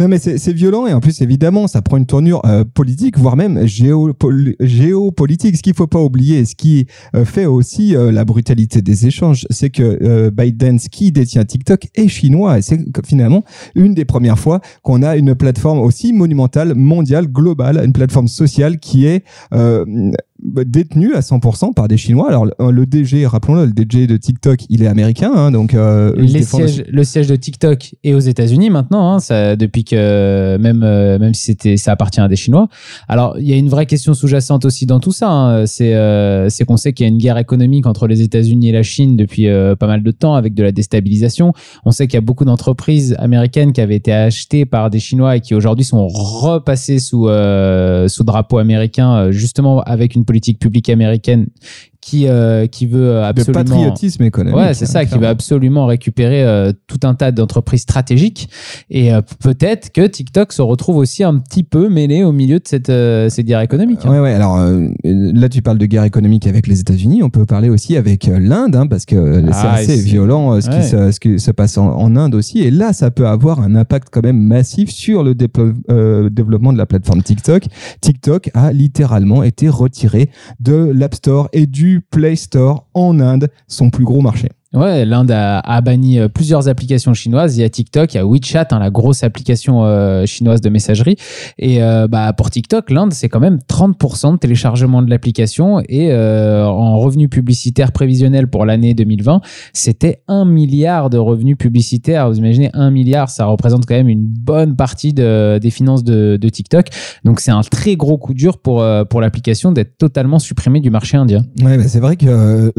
Non, 0.00 0.08
mais 0.08 0.18
c'est 0.18 0.52
violent 0.52 0.86
et 0.86 0.92
en 0.92 1.00
plus, 1.00 1.20
évidemment, 1.22 1.66
ça 1.66 1.82
prend 1.82 1.96
une 1.96 2.06
tournure 2.06 2.42
euh, 2.44 2.64
politique, 2.64 3.18
voire 3.18 3.36
même 3.36 3.64
géopol- 3.64 4.54
géopolitique. 4.60 5.56
Ce 5.56 5.62
qu'il 5.62 5.74
faut 5.74 5.86
pas 5.86 6.00
oublier, 6.00 6.44
ce 6.44 6.54
qui 6.54 6.86
euh, 7.14 7.24
fait 7.24 7.46
aussi 7.46 7.96
euh, 7.96 8.12
la 8.12 8.24
brutalité 8.24 8.82
des 8.82 9.06
échanges, 9.06 9.46
c'est 9.50 9.70
que 9.70 9.98
euh, 10.02 10.30
Biden, 10.30 10.78
qui 10.78 11.12
détient 11.12 11.44
TikTok, 11.44 11.88
est 11.94 12.08
chinois. 12.08 12.58
Et 12.58 12.62
c'est 12.62 12.78
finalement 13.06 13.44
une 13.74 13.94
des 13.94 14.04
premières 14.04 14.38
fois 14.38 14.60
qu'on 14.82 15.02
a 15.02 15.16
une 15.16 15.34
plateforme 15.34 15.78
aussi 15.80 16.12
monumentale, 16.12 16.74
mondiale, 16.74 17.26
globale, 17.26 17.82
une 17.84 17.92
plateforme 17.92 18.28
sociale 18.28 18.78
qui 18.78 19.06
est 19.06 19.24
euh, 20.56 20.64
détenue 20.64 21.14
à 21.14 21.20
100% 21.20 21.74
par 21.74 21.88
des 21.88 21.96
Chinois. 21.96 22.28
Alors, 22.28 22.46
le, 22.46 22.86
DG, 22.86 23.26
rappelons-le, 23.26 23.66
le 23.66 23.72
DG 23.72 24.06
de 24.06 24.16
TikTok, 24.16 24.60
il 24.68 24.82
est 24.82 24.86
américain, 24.86 25.32
hein, 25.34 25.50
donc 25.50 25.74
euh, 25.74 26.12
Les 26.16 26.42
sièges, 26.42 26.84
le 26.88 27.04
siège 27.04 27.26
de 27.28 27.36
TikTok 27.36 27.94
est 28.04 28.14
aux 28.14 28.18
États-Unis 28.18 28.70
maintenant, 28.70 29.12
hein, 29.12 29.18
ça, 29.20 29.56
depuis 29.56 29.84
que 29.84 30.56
même 30.58 30.82
euh, 30.82 31.18
même 31.18 31.34
si 31.34 31.44
c'était 31.44 31.76
ça 31.76 31.92
appartient 31.92 32.20
à 32.20 32.28
des 32.28 32.36
Chinois. 32.36 32.68
Alors 33.08 33.36
il 33.38 33.48
y 33.48 33.52
a 33.52 33.56
une 33.56 33.68
vraie 33.68 33.86
question 33.86 34.14
sous-jacente 34.14 34.64
aussi 34.64 34.86
dans 34.86 35.00
tout 35.00 35.12
ça. 35.12 35.30
hein, 35.30 35.66
c'est 35.66 35.94
euh, 35.94 36.48
c'est 36.48 36.64
qu'on 36.64 36.76
sait 36.76 36.92
qu'il 36.92 37.04
y 37.04 37.08
a 37.08 37.12
une 37.12 37.18
guerre 37.18 37.38
économique 37.38 37.86
entre 37.86 38.06
les 38.06 38.22
États-Unis 38.22 38.68
et 38.68 38.72
la 38.72 38.82
Chine 38.82 39.16
depuis 39.16 39.48
euh, 39.48 39.74
pas 39.76 39.86
mal 39.86 40.02
de 40.02 40.10
temps 40.10 40.34
avec 40.34 40.54
de 40.54 40.62
la 40.62 40.72
déstabilisation. 40.72 41.52
On 41.84 41.90
sait 41.90 42.06
qu'il 42.06 42.14
y 42.14 42.18
a 42.18 42.22
beaucoup 42.22 42.44
d'entreprises 42.44 43.14
américaines 43.18 43.72
qui 43.72 43.80
avaient 43.80 43.96
été 43.96 44.12
achetées 44.12 44.66
par 44.66 44.90
des 44.90 44.98
Chinois 44.98 45.36
et 45.36 45.40
qui 45.40 45.54
aujourd'hui 45.54 45.84
sont 45.84 46.06
repassées 46.08 46.98
sous 46.98 47.28
sous 48.08 48.24
drapeau 48.24 48.58
américain, 48.58 49.30
justement 49.30 49.80
avec 49.82 50.14
une 50.14 50.24
politique 50.28 50.58
publique 50.58 50.90
américaine 50.90 51.46
qui, 52.08 52.26
euh, 52.26 52.66
qui 52.66 52.86
veut 52.86 53.22
absolument. 53.22 53.64
De 53.64 53.68
patriotisme 53.68 54.22
économique. 54.22 54.56
Ouais, 54.58 54.72
c'est 54.74 54.86
ça, 54.86 55.04
qui 55.04 55.18
veut 55.18 55.26
absolument 55.26 55.84
récupérer 55.86 56.42
euh, 56.42 56.72
tout 56.86 57.00
un 57.04 57.14
tas 57.14 57.32
d'entreprises 57.32 57.82
stratégiques. 57.82 58.48
Et 58.88 59.12
euh, 59.12 59.20
peut-être 59.40 59.90
que 59.92 60.06
TikTok 60.06 60.52
se 60.52 60.62
retrouve 60.62 60.96
aussi 60.96 61.22
un 61.22 61.36
petit 61.38 61.64
peu 61.64 61.88
mêlé 61.90 62.24
au 62.24 62.32
milieu 62.32 62.58
de 62.60 62.66
cette, 62.66 62.88
euh, 62.88 63.28
cette 63.28 63.46
guerre 63.46 63.60
économique. 63.60 64.00
hein. 64.04 64.10
Ouais, 64.10 64.20
ouais. 64.20 64.32
Alors 64.32 64.56
euh, 64.58 64.88
là, 65.04 65.48
tu 65.50 65.60
parles 65.60 65.78
de 65.78 65.86
guerre 65.86 66.04
économique 66.04 66.46
avec 66.46 66.66
les 66.66 66.80
États-Unis. 66.80 67.22
On 67.22 67.30
peut 67.30 67.44
parler 67.44 67.68
aussi 67.68 67.96
avec 67.96 68.26
euh, 68.28 68.38
l'Inde, 68.38 68.74
hein, 68.76 68.86
parce 68.86 69.04
que 69.04 69.16
euh, 69.16 69.42
c'est 69.52 69.66
Ah, 69.68 69.74
assez 69.74 70.00
violent 70.00 70.54
euh, 70.54 70.60
ce, 70.60 70.70
ouais. 70.70 70.80
qui 70.80 70.86
se, 70.86 71.10
ce 71.12 71.20
qui 71.20 71.38
se 71.38 71.50
passe 71.50 71.76
en, 71.76 71.88
en 71.94 72.16
Inde 72.16 72.34
aussi. 72.34 72.60
Et 72.60 72.70
là, 72.70 72.92
ça 72.92 73.10
peut 73.10 73.26
avoir 73.26 73.60
un 73.60 73.74
impact 73.74 74.08
quand 74.10 74.22
même 74.22 74.38
massif 74.40 74.90
sur 74.90 75.22
le 75.22 75.34
euh, 75.90 76.30
développement 76.30 76.72
de 76.72 76.78
la 76.78 76.86
plateforme 76.86 77.22
TikTok. 77.22 77.64
TikTok 78.00 78.50
a 78.54 78.72
littéralement 78.72 79.42
été 79.42 79.68
retiré 79.68 80.30
de 80.60 80.90
l'App 80.94 81.14
Store 81.14 81.48
et 81.52 81.66
du 81.66 81.97
Play 82.00 82.34
Store 82.34 82.86
en 82.94 83.20
Inde, 83.20 83.50
son 83.66 83.90
plus 83.90 84.04
gros 84.04 84.20
marché. 84.20 84.50
Ouais, 84.74 85.06
l'Inde 85.06 85.30
a, 85.30 85.80
banni 85.80 86.18
euh, 86.18 86.28
plusieurs 86.28 86.68
applications 86.68 87.14
chinoises. 87.14 87.56
Il 87.56 87.60
y 87.62 87.64
a 87.64 87.70
TikTok, 87.70 88.12
il 88.12 88.16
y 88.18 88.20
a 88.20 88.26
WeChat, 88.26 88.68
hein, 88.70 88.78
la 88.78 88.90
grosse 88.90 89.24
application 89.24 89.86
euh, 89.86 90.26
chinoise 90.26 90.60
de 90.60 90.68
messagerie. 90.68 91.16
Et 91.58 91.82
euh, 91.82 92.06
bah, 92.06 92.34
pour 92.34 92.50
TikTok, 92.50 92.90
l'Inde, 92.90 93.14
c'est 93.14 93.30
quand 93.30 93.40
même 93.40 93.60
30% 93.66 94.32
de 94.32 94.36
téléchargement 94.36 95.00
de 95.00 95.08
l'application. 95.08 95.80
Et 95.88 96.12
en 96.14 96.98
revenus 96.98 97.30
publicitaires 97.30 97.92
prévisionnels 97.92 98.48
pour 98.48 98.66
l'année 98.66 98.92
2020, 98.92 99.40
c'était 99.72 100.22
1 100.28 100.44
milliard 100.44 101.08
de 101.08 101.16
revenus 101.16 101.56
publicitaires. 101.56 102.28
Vous 102.28 102.36
imaginez, 102.36 102.68
1 102.74 102.90
milliard, 102.90 103.30
ça 103.30 103.46
représente 103.46 103.86
quand 103.86 103.94
même 103.94 104.08
une 104.08 104.26
bonne 104.26 104.76
partie 104.76 105.14
de, 105.14 105.58
des 105.58 105.70
finances 105.70 106.04
de, 106.04 106.36
TikTok. 106.48 106.88
Donc 107.24 107.40
c'est 107.40 107.50
un 107.50 107.60
très 107.60 107.96
gros 107.96 108.18
coup 108.18 108.34
dur 108.34 108.58
pour, 108.58 108.84
pour 109.08 109.20
l'application 109.20 109.72
d'être 109.72 109.96
totalement 109.98 110.38
supprimée 110.38 110.80
du 110.80 110.90
marché 110.90 111.16
indien. 111.16 111.42
Ouais, 111.62 111.76
bah, 111.76 111.84
c'est 111.86 112.00
vrai 112.00 112.16
que 112.16 112.72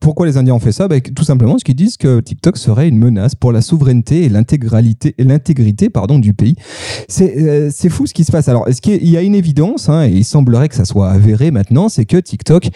pourquoi 0.00 0.26
les 0.26 0.36
Indiens 0.36 0.54
ont 0.54 0.60
fait 0.60 0.72
ça? 0.72 0.88
Bah, 0.88 0.96
simplement 1.26 1.52
parce 1.52 1.64
qu'ils 1.64 1.76
disent 1.76 1.96
que 1.96 2.20
TikTok 2.20 2.56
serait 2.56 2.88
une 2.88 2.98
menace 2.98 3.34
pour 3.34 3.52
la 3.52 3.60
souveraineté 3.60 4.24
et 4.24 4.28
l'intégralité 4.28 5.14
et 5.18 5.24
l'intégrité 5.24 5.90
pardon 5.90 6.18
du 6.18 6.32
pays. 6.32 6.56
C'est 7.08 7.36
euh, 7.38 7.70
c'est 7.72 7.88
fou 7.88 8.06
ce 8.06 8.14
qui 8.14 8.24
se 8.24 8.32
passe. 8.32 8.48
Alors, 8.48 8.68
est-ce 8.68 8.80
qu'il 8.80 9.08
y 9.08 9.16
a 9.16 9.22
une 9.22 9.34
évidence 9.34 9.88
hein, 9.88 10.06
et 10.06 10.12
il 10.12 10.24
semblerait 10.24 10.68
que 10.68 10.74
ça 10.74 10.84
soit 10.84 11.10
avéré 11.10 11.50
maintenant, 11.50 11.88
c'est 11.88 12.04
que 12.04 12.16
TikTok 12.16 12.68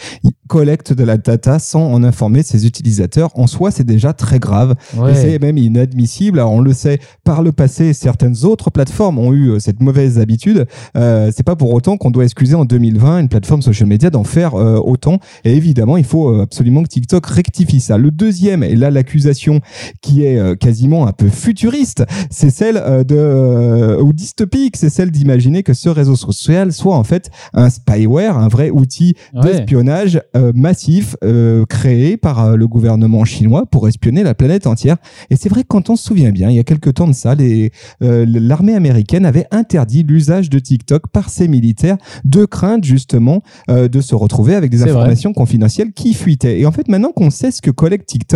collecte 0.51 0.93
de 0.93 1.05
la 1.05 1.17
data 1.17 1.59
sans 1.61 1.93
en 1.93 2.03
informer 2.03 2.43
ses 2.43 2.67
utilisateurs. 2.67 3.31
En 3.35 3.47
soi, 3.47 3.71
c'est 3.71 3.85
déjà 3.85 4.13
très 4.13 4.39
grave. 4.39 4.75
C'est 5.15 5.41
même 5.41 5.59
inadmissible. 5.59 6.41
Alors, 6.41 6.53
on 6.53 6.61
le 6.61 6.73
sait, 6.73 6.99
par 7.25 7.43
le 7.43 7.53
passé, 7.53 7.93
certaines 7.93 8.45
autres 8.45 8.71
plateformes 8.71 9.19
ont 9.19 9.33
eu 9.33 9.51
euh, 9.51 9.59
cette 9.61 9.81
mauvaise 9.81 10.19
habitude. 10.19 10.67
Euh, 10.97 11.31
c'est 11.35 11.45
pas 11.45 11.55
pour 11.55 11.73
autant 11.73 11.97
qu'on 11.97 12.11
doit 12.11 12.25
excuser 12.25 12.55
en 12.57 12.65
2020 12.65 13.21
une 13.21 13.29
plateforme 13.29 13.63
social 13.63 13.89
media 13.89 14.11
d'en 14.11 14.25
faire 14.25 14.55
euh, 14.55 14.79
autant. 14.79 15.19
Et 15.45 15.55
évidemment, 15.55 15.97
il 15.97 16.05
faut 16.05 16.41
absolument 16.41 16.83
que 16.83 16.89
TikTok 16.89 17.25
rectifie 17.27 17.81
ça. 17.81 17.97
Le 17.97 18.11
deuxième, 18.11 18.40
et 18.49 18.77
là 18.77 18.91
l'accusation 18.91 19.61
qui 20.01 20.23
est 20.25 20.39
euh, 20.39 20.55
quasiment 20.55 21.07
un 21.07 21.13
peu 21.13 21.29
futuriste, 21.29 22.05
c'est 22.31 22.51
celle 22.51 22.77
euh, 22.77 23.05
de 23.05 23.17
euh, 23.17 24.01
ou 24.01 24.13
dystopique, 24.13 24.77
c'est 24.77 24.91
celle 24.91 25.11
d'imaginer 25.11 25.63
que 25.63 25.75
ce 25.75 25.89
réseau 25.89 26.17
social 26.17 26.73
soit 26.73 26.97
en 26.97 27.05
fait 27.05 27.31
un 27.55 27.71
spyware, 27.71 28.37
un 28.39 28.49
vrai 28.49 28.71
outil 28.71 29.15
Ouais. 29.35 29.43
d'espionnage 29.43 30.21
euh, 30.37 30.53
massif 30.55 31.17
euh, 31.25 31.65
créé 31.67 32.17
par 32.17 32.57
le 32.57 32.67
gouvernement 32.67 33.25
chinois 33.25 33.67
pour 33.67 33.87
espionner 33.89 34.23
la 34.23 34.35
planète 34.35 34.67
entière. 34.67 34.97
Et 35.31 35.37
c'est 35.37 35.49
vrai 35.49 35.63
que 35.63 35.69
quand 35.69 35.91
on 35.91 35.97
se 35.97 36.05
souvient 36.05 36.31
bien, 36.31 36.51
il 36.51 36.57
y 36.57 36.59
a 36.59 36.65
quelques 36.65 36.95
temps 36.95 37.07
de 37.07 37.13
ça, 37.13 37.35
euh, 37.41 38.25
l'armée 38.29 38.75
américaine 38.75 39.25
avait 39.27 39.47
interdit 39.51 40.03
l'usage 40.03 40.51
de 40.51 40.59
TikTok 40.59 41.09
par 41.13 41.29
ses 41.31 41.49
militaires 41.49 41.97
de 42.25 42.45
crainte 42.45 42.85
justement 42.85 43.43
de 43.69 44.01
se 44.01 44.15
retrouver 44.15 44.55
avec 44.55 44.71
des 44.71 44.79
vrai. 44.79 44.91
informations 44.91 45.33
confidentielles 45.33 45.93
qui 45.93 46.15
fuitaient. 46.15 46.61
Et 46.61 46.67
en 46.67 46.73
fait, 46.73 46.89
maintenant 46.89 47.13
qu'on 47.13 47.31
sait 47.31 47.51
ce 47.51 47.61
que 47.63 47.71
collecte 47.71 48.07
TikTok, 48.09 48.30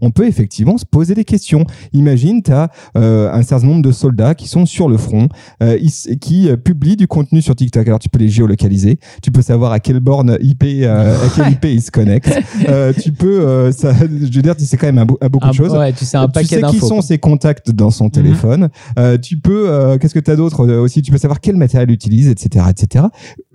on 0.00 0.10
peut 0.10 0.26
effectivement 0.26 0.78
se 0.78 0.84
poser 0.84 1.14
des 1.14 1.24
questions. 1.24 1.64
Imagine, 1.92 2.42
tu 2.42 2.52
as 2.52 2.70
un 2.94 3.42
certain 3.42 3.66
nombre 3.66 3.82
de 3.82 3.92
soldats 3.92 4.34
qui 4.34 4.48
sont 4.48 4.66
sur 4.66 4.88
le 4.88 4.96
front, 4.96 5.28
euh, 5.62 5.78
qui 6.20 6.48
euh, 6.48 6.56
publient 6.56 6.96
du 6.96 7.06
contenu 7.06 7.42
sur 7.42 7.54
TikTok. 7.56 7.86
Alors 7.86 7.98
tu 7.98 8.08
peux 8.08 8.18
les 8.18 8.28
géolocaliser, 8.28 8.98
tu 9.22 9.30
peux 9.30 9.42
savoir 9.42 9.72
à 9.72 9.80
quelle 9.80 10.00
borne 10.00 10.36
IP, 10.40 10.64
euh, 10.64 11.14
à 11.16 11.28
quelle 11.34 11.52
IP 11.52 11.64
ils 11.66 11.82
se 11.82 11.90
connectent. 11.90 12.28
Euh, 12.68 12.92
tu 12.92 13.12
peux, 13.12 13.40
euh, 13.40 13.72
ça, 13.72 13.92
je 13.94 14.06
veux 14.06 14.42
dire, 14.42 14.56
tu 14.56 14.64
sais 14.64 14.76
quand 14.76 14.86
même 14.88 14.98
à, 14.98 15.04
beau- 15.04 15.16
à 15.20 15.28
beaucoup 15.28 15.46
Un- 15.46 15.50
de 15.50 15.54
choses. 15.54 15.72
ouais, 15.72 15.92
tu 15.92 16.04
sais 16.04 16.16
un 16.16 16.26
tu 16.26 16.32
paquet 16.32 16.60
sais 16.60 16.62
qui 16.70 16.78
sont 16.78 17.00
ses 17.00 17.18
contacts 17.18 17.70
dans 17.70 17.90
son 17.90 18.10
téléphone. 18.10 18.68
Euh, 18.98 19.16
tu 19.16 19.38
peux, 19.38 19.70
euh, 19.70 19.96
qu'est-ce 19.96 20.12
que 20.14 20.18
tu 20.18 20.30
as 20.30 20.36
d'autre 20.36 20.66
euh, 20.66 20.80
aussi? 20.80 21.00
Tu 21.02 21.10
peux 21.12 21.18
savoir 21.18 21.40
quel 21.40 21.56
matériel 21.56 21.88
il 21.90 21.94
utilise, 21.94 22.28
etc., 22.28 22.66
etc. 22.70 23.04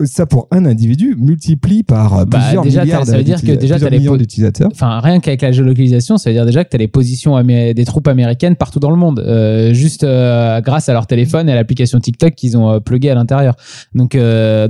Euh, 0.00 0.06
Ça 0.06 0.26
pour 0.26 0.48
un 0.50 0.64
individu 0.66 1.14
multiplie 1.18 1.82
par 1.82 2.18
euh, 2.18 2.24
Bah, 2.24 2.38
plusieurs 2.40 2.62
déjà, 2.64 2.80
t'as- 2.80 2.84
milliards 2.84 3.06
ça 3.06 3.16
veut 3.18 3.24
dire 3.24 3.40
que 3.40 3.46
déjà, 3.46 3.56
plusieurs 3.76 3.80
t'as 3.80 3.90
les 3.90 4.18
d'utilisateurs. 4.18 4.70
Enfin, 4.72 4.98
rien 5.00 5.20
qu'avec 5.20 5.42
la 5.42 5.52
géolocalisation, 5.52 5.74
ça 5.88 6.30
veut 6.30 6.34
dire 6.34 6.46
déjà 6.46 6.64
que 6.64 6.70
tu 6.70 6.76
as 6.76 6.78
les 6.78 6.88
positions 6.88 7.40
des 7.42 7.84
troupes 7.84 8.08
américaines 8.08 8.56
partout 8.56 8.80
dans 8.80 8.90
le 8.90 8.96
monde, 8.96 9.20
euh, 9.20 9.72
juste 9.72 10.04
euh, 10.04 10.60
grâce 10.60 10.88
à 10.88 10.92
leur 10.92 11.06
téléphone 11.06 11.48
et 11.48 11.52
à 11.52 11.54
l'application 11.54 11.98
TikTok 11.98 12.34
qu'ils 12.34 12.56
ont 12.56 12.70
euh, 12.70 12.80
plugué 12.80 13.10
à 13.10 13.14
l'intérieur. 13.14 13.54
Donc, 13.94 14.16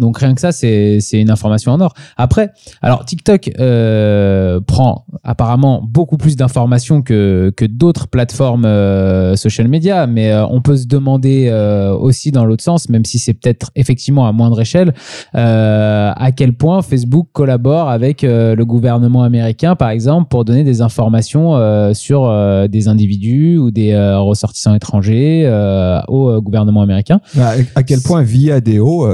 donc 0.00 0.18
rien 0.18 0.34
que 0.34 0.40
ça, 0.40 0.52
c'est 0.52 1.00
une 1.12 1.30
information 1.30 1.72
en 1.72 1.80
or. 1.80 1.94
Après, 2.16 2.50
alors 2.82 3.04
TikTok 3.04 3.50
prend 4.66 5.06
apparemment 5.22 5.82
beaucoup 5.82 6.16
plus 6.16 6.36
d'informations 6.36 7.02
que, 7.02 7.52
que 7.56 7.64
d'autres 7.64 8.08
plateformes 8.08 8.64
social 9.36 9.68
media, 9.68 10.06
mais 10.06 10.34
on 10.50 10.60
peut 10.60 10.76
se 10.76 10.86
demander 10.86 11.50
aussi 11.98 12.32
dans 12.32 12.44
l'autre 12.44 12.62
sens, 12.62 12.88
même 12.88 13.04
si 13.04 13.18
c'est 13.18 13.34
peut-être 13.34 13.70
effectivement 13.74 14.26
à 14.26 14.32
moindre 14.32 14.60
échelle, 14.60 14.94
à 15.32 16.30
quel 16.36 16.52
point 16.54 16.82
Facebook 16.82 17.28
collabore 17.32 17.88
avec 17.88 18.22
le 18.22 18.62
gouvernement 18.64 19.22
américain, 19.22 19.76
par 19.76 19.90
exemple, 19.90 20.28
pour 20.28 20.44
donner 20.44 20.64
des 20.64 20.80
informations 20.80 21.03
euh, 21.06 21.94
sur 21.94 22.24
euh, 22.24 22.68
des 22.68 22.88
individus 22.88 23.58
ou 23.58 23.70
des 23.70 23.92
euh, 23.92 24.18
ressortissants 24.18 24.74
étrangers 24.74 25.44
au 26.08 26.40
gouvernement 26.40 26.82
américain. 26.82 27.20
À, 27.38 27.54
à 27.74 27.82
quel 27.82 28.00
point 28.00 28.22
Viadeo 28.22 29.08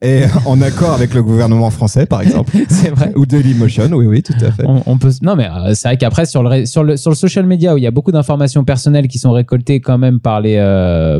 est 0.00 0.26
en 0.46 0.60
accord 0.62 0.92
avec 0.92 1.14
le 1.14 1.22
gouvernement 1.22 1.70
français, 1.70 2.06
par 2.06 2.22
exemple, 2.22 2.56
C'est 2.68 2.90
vrai. 2.90 3.12
ou 3.16 3.26
Dailymotion, 3.26 3.88
oui, 3.92 4.06
oui, 4.06 4.22
tout 4.22 4.34
à 4.40 4.50
fait. 4.50 4.64
On, 4.66 4.82
on 4.86 4.98
peut 4.98 5.10
non 5.22 5.36
mais 5.36 5.48
c'est 5.74 5.88
vrai 5.88 5.96
qu'après 5.96 6.26
sur 6.26 6.42
le 6.42 6.66
sur 6.66 6.84
le 6.84 6.96
sur 6.96 7.10
le 7.10 7.16
social 7.16 7.46
media 7.46 7.74
où 7.74 7.78
il 7.78 7.84
y 7.84 7.86
a 7.86 7.90
beaucoup 7.90 8.12
d'informations 8.12 8.64
personnelles 8.64 9.08
qui 9.08 9.18
sont 9.18 9.32
récoltées 9.32 9.80
quand 9.80 9.98
même 9.98 10.20
par 10.20 10.40
les 10.40 10.56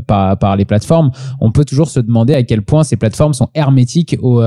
par 0.06 0.38
par 0.38 0.56
les 0.56 0.64
plateformes, 0.64 1.10
on 1.40 1.52
peut 1.52 1.64
toujours 1.64 1.88
se 1.88 2.00
demander 2.00 2.34
à 2.34 2.42
quel 2.42 2.62
point 2.62 2.84
ces 2.84 2.96
plateformes 2.96 3.34
sont 3.34 3.48
hermétiques 3.54 4.16
aux 4.20 4.42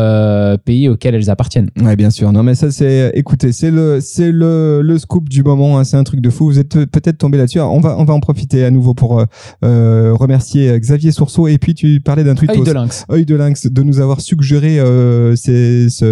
pays 0.65 0.89
auxquels 0.89 1.15
elles 1.15 1.29
appartiennent. 1.29 1.69
Ouais, 1.81 1.95
bien 1.95 2.09
sûr. 2.09 2.31
Non, 2.31 2.43
mais 2.43 2.55
ça, 2.55 2.71
c'est, 2.71 3.11
écoutez, 3.15 3.51
c'est 3.51 3.71
le, 3.71 3.99
c'est 4.01 4.31
le, 4.31 4.48
le 4.83 4.97
scoop 4.97 5.29
du 5.29 5.43
moment. 5.43 5.77
hein. 5.79 5.83
C'est 5.83 5.97
un 5.97 6.03
truc 6.03 6.21
de 6.21 6.29
fou. 6.29 6.45
Vous 6.45 6.59
êtes 6.59 6.85
peut-être 6.85 7.17
tombé 7.17 7.37
là-dessus. 7.37 7.59
Alors, 7.59 7.73
On 7.73 7.79
va, 7.79 7.95
on 7.97 8.03
va 8.05 8.13
en 8.13 8.19
profiter 8.19 8.63
à 8.65 8.71
nouveau 8.71 8.93
pour 8.93 9.19
euh, 9.19 9.25
euh, 9.63 10.13
remercier 10.13 10.77
Xavier 10.79 11.11
Sourceau. 11.11 11.47
Et 11.47 11.57
puis, 11.57 11.73
tu 11.73 11.99
parlais 11.99 12.23
d'un 12.23 12.35
tweet 12.35 12.51
Œil 12.51 12.63
de 12.63 12.71
lynx. 12.71 13.05
Œil 13.11 13.25
de 13.25 13.35
lynx 13.35 13.67
de 13.67 13.83
nous 13.83 13.99
avoir 13.99 14.21
suggéré 14.21 14.79
euh, 14.79 15.35
ces- 15.35 15.89
ce, 15.89 16.05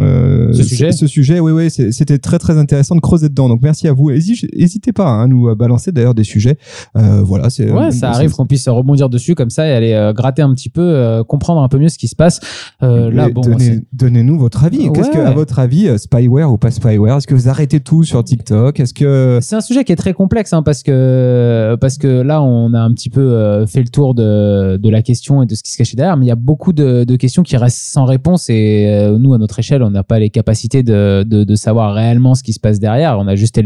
euh, 0.00 0.52
Ce 0.52 0.62
sujet. 0.62 0.92
Ce, 0.92 1.06
sujet, 1.06 1.40
oui, 1.40 1.52
oui, 1.52 1.70
c'était 1.70 2.18
très 2.18 2.38
très 2.38 2.58
intéressant 2.58 2.94
de 2.94 3.00
creuser 3.00 3.28
dedans. 3.28 3.48
Donc 3.48 3.60
merci 3.62 3.88
à 3.88 3.92
vous. 3.92 4.10
Hési- 4.10 4.46
N'hésitez 4.56 4.92
pas 4.92 5.08
hein, 5.08 5.24
à 5.24 5.26
nous 5.26 5.54
balancer 5.54 5.92
d'ailleurs 5.92 6.14
des 6.14 6.24
sujets. 6.24 6.58
Euh, 6.96 7.22
voilà, 7.22 7.50
c'est. 7.50 7.70
Ouais, 7.70 7.90
ça 7.90 8.10
arrive 8.10 8.32
qu'on 8.32 8.46
puisse 8.46 8.68
rebondir 8.68 9.08
dessus 9.08 9.34
comme 9.34 9.50
ça 9.50 9.66
et 9.66 9.72
aller 9.72 9.92
euh, 9.92 10.12
gratter 10.12 10.42
un 10.42 10.52
petit 10.54 10.68
peu, 10.70 10.80
euh, 10.82 11.24
comprendre 11.24 11.60
un 11.62 11.68
peu 11.68 11.78
mieux 11.78 11.88
ce 11.88 11.98
qui 11.98 12.08
se 12.08 12.16
passe. 12.16 12.40
Euh, 12.82 13.10
là, 13.10 13.28
bon, 13.28 13.40
donnez, 13.42 13.80
donnez-nous 13.92 14.38
votre 14.38 14.64
avis. 14.64 14.90
Qu'est-ce 14.92 15.10
que, 15.10 15.18
à 15.18 15.30
votre 15.30 15.58
avis, 15.58 15.88
euh, 15.88 15.98
spyware 15.98 16.50
ou 16.52 16.58
pas 16.58 16.70
spyware? 16.70 17.16
Est-ce 17.16 17.26
que 17.26 17.34
vous 17.34 17.48
arrêtez 17.48 17.75
tout 17.80 18.04
sur 18.04 18.22
TikTok 18.22 18.80
Est-ce 18.80 18.94
que 18.94 19.38
C'est 19.42 19.56
un 19.56 19.60
sujet 19.60 19.84
qui 19.84 19.92
est 19.92 19.96
très 19.96 20.12
complexe 20.12 20.52
hein, 20.52 20.62
parce 20.62 20.82
que 20.82 21.76
parce 21.80 21.98
que 21.98 22.06
là 22.06 22.42
on 22.42 22.74
a 22.74 22.80
un 22.80 22.92
petit 22.92 23.10
peu 23.10 23.20
euh, 23.20 23.66
fait 23.66 23.82
le 23.82 23.88
tour 23.88 24.14
de, 24.14 24.76
de 24.76 24.88
la 24.90 25.02
question 25.02 25.42
et 25.42 25.46
de 25.46 25.54
ce 25.54 25.62
qui 25.62 25.72
se 25.72 25.76
cachait 25.76 25.96
derrière, 25.96 26.16
mais 26.16 26.26
il 26.26 26.28
y 26.28 26.32
a 26.32 26.36
beaucoup 26.36 26.72
de, 26.72 27.04
questions 27.16 27.42
qui 27.42 27.56
restent 27.56 27.78
sans 27.78 28.04
réponse 28.04 28.50
et 28.50 28.86
euh, 28.88 29.18
nous 29.18 29.32
à 29.34 29.38
notre 29.38 29.58
échelle 29.58 29.82
on 29.82 29.90
n'a 29.90 30.02
pas 30.02 30.18
les 30.18 30.30
capacités 30.30 30.82
de, 30.82 31.22
de, 31.22 31.54
savoir 31.54 31.94
réellement 31.94 32.34
ce 32.34 32.42
qui 32.42 32.52
se 32.52 32.60
passe 32.60 32.78
derrière. 32.78 33.18
On 33.18 33.26
a 33.26 33.34
juste 33.34 33.60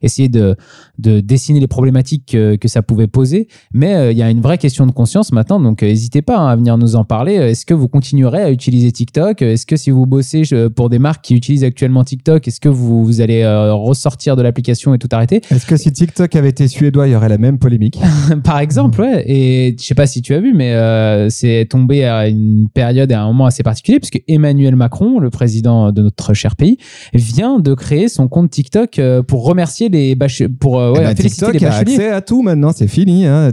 essayé 0.00 0.28
de, 0.28 0.56
de 0.98 1.20
dessiner 1.20 1.60
les 1.60 1.66
problématiques 1.66 2.24
que, 2.32 2.56
que 2.56 2.68
ça 2.68 2.82
pouvait 2.82 3.06
poser, 3.06 3.48
mais 3.72 3.94
euh, 3.94 4.12
il 4.12 4.18
y 4.18 4.22
a 4.22 4.30
une 4.30 4.40
vraie 4.40 4.58
question 4.58 4.86
de 4.86 4.92
conscience 4.92 5.32
maintenant, 5.32 5.60
donc 5.60 5.82
n'hésitez 5.82 6.22
pas 6.22 6.38
hein, 6.38 6.48
à 6.48 6.56
venir 6.56 6.78
nous 6.78 6.96
en 6.96 7.04
parler. 7.04 7.34
Est-ce 7.34 7.66
que 7.66 7.74
vous 7.74 7.88
continuerez 7.88 8.42
à 8.42 8.50
utiliser 8.50 8.90
TikTok? 8.92 9.42
Est-ce 9.42 9.66
que 9.66 9.76
si 9.76 9.90
vous 9.90 10.06
bossez 10.06 10.42
pour 10.74 10.88
des 10.88 10.98
marques 10.98 11.24
qui 11.24 11.34
utilisent 11.34 11.64
actuellement 11.64 12.04
TikTok, 12.04 12.48
est-ce 12.48 12.60
que 12.60 12.68
vous, 12.68 13.04
vous 13.04 13.20
allez 13.20 13.37
et 13.38 13.44
euh, 13.44 13.72
ressortir 13.74 14.36
de 14.36 14.42
l'application 14.42 14.94
et 14.94 14.98
tout 14.98 15.08
arrêter. 15.12 15.40
Est-ce 15.50 15.66
que 15.66 15.76
si 15.76 15.92
TikTok 15.92 16.34
avait 16.36 16.48
été 16.50 16.68
suédois, 16.68 17.08
il 17.08 17.12
y 17.12 17.16
aurait 17.16 17.28
la 17.28 17.38
même 17.38 17.58
polémique? 17.58 17.98
Par 18.44 18.58
exemple, 18.60 19.00
ouais. 19.00 19.24
Et 19.26 19.76
je 19.78 19.84
sais 19.84 19.94
pas 19.94 20.06
si 20.06 20.22
tu 20.22 20.34
as 20.34 20.40
vu, 20.40 20.52
mais 20.54 20.72
euh, 20.74 21.28
c'est 21.30 21.66
tombé 21.70 22.04
à 22.04 22.28
une 22.28 22.68
période 22.72 23.10
et 23.10 23.14
à 23.14 23.22
un 23.22 23.26
moment 23.26 23.46
assez 23.46 23.62
particulier, 23.62 23.98
puisque 24.00 24.22
Emmanuel 24.28 24.76
Macron, 24.76 25.18
le 25.18 25.30
président 25.30 25.92
de 25.92 26.02
notre 26.02 26.34
cher 26.34 26.56
pays, 26.56 26.78
vient 27.14 27.58
de 27.60 27.74
créer 27.74 28.08
son 28.08 28.28
compte 28.28 28.50
TikTok 28.50 28.98
euh, 28.98 29.22
pour 29.22 29.44
remercier 29.44 29.88
les 29.88 30.14
bacheliers, 30.14 30.48
pour 30.48 30.74
ouais, 30.74 30.92
Eh 30.96 31.00
ben, 31.00 31.16
féliciter 31.16 31.46
TikTok 31.46 31.60
les 31.60 31.66
a 31.66 31.74
accès 31.74 32.08
à 32.10 32.20
tout 32.20 32.42
maintenant, 32.42 32.72
c'est 32.74 32.88
fini. 32.88 33.26
Hein. 33.26 33.50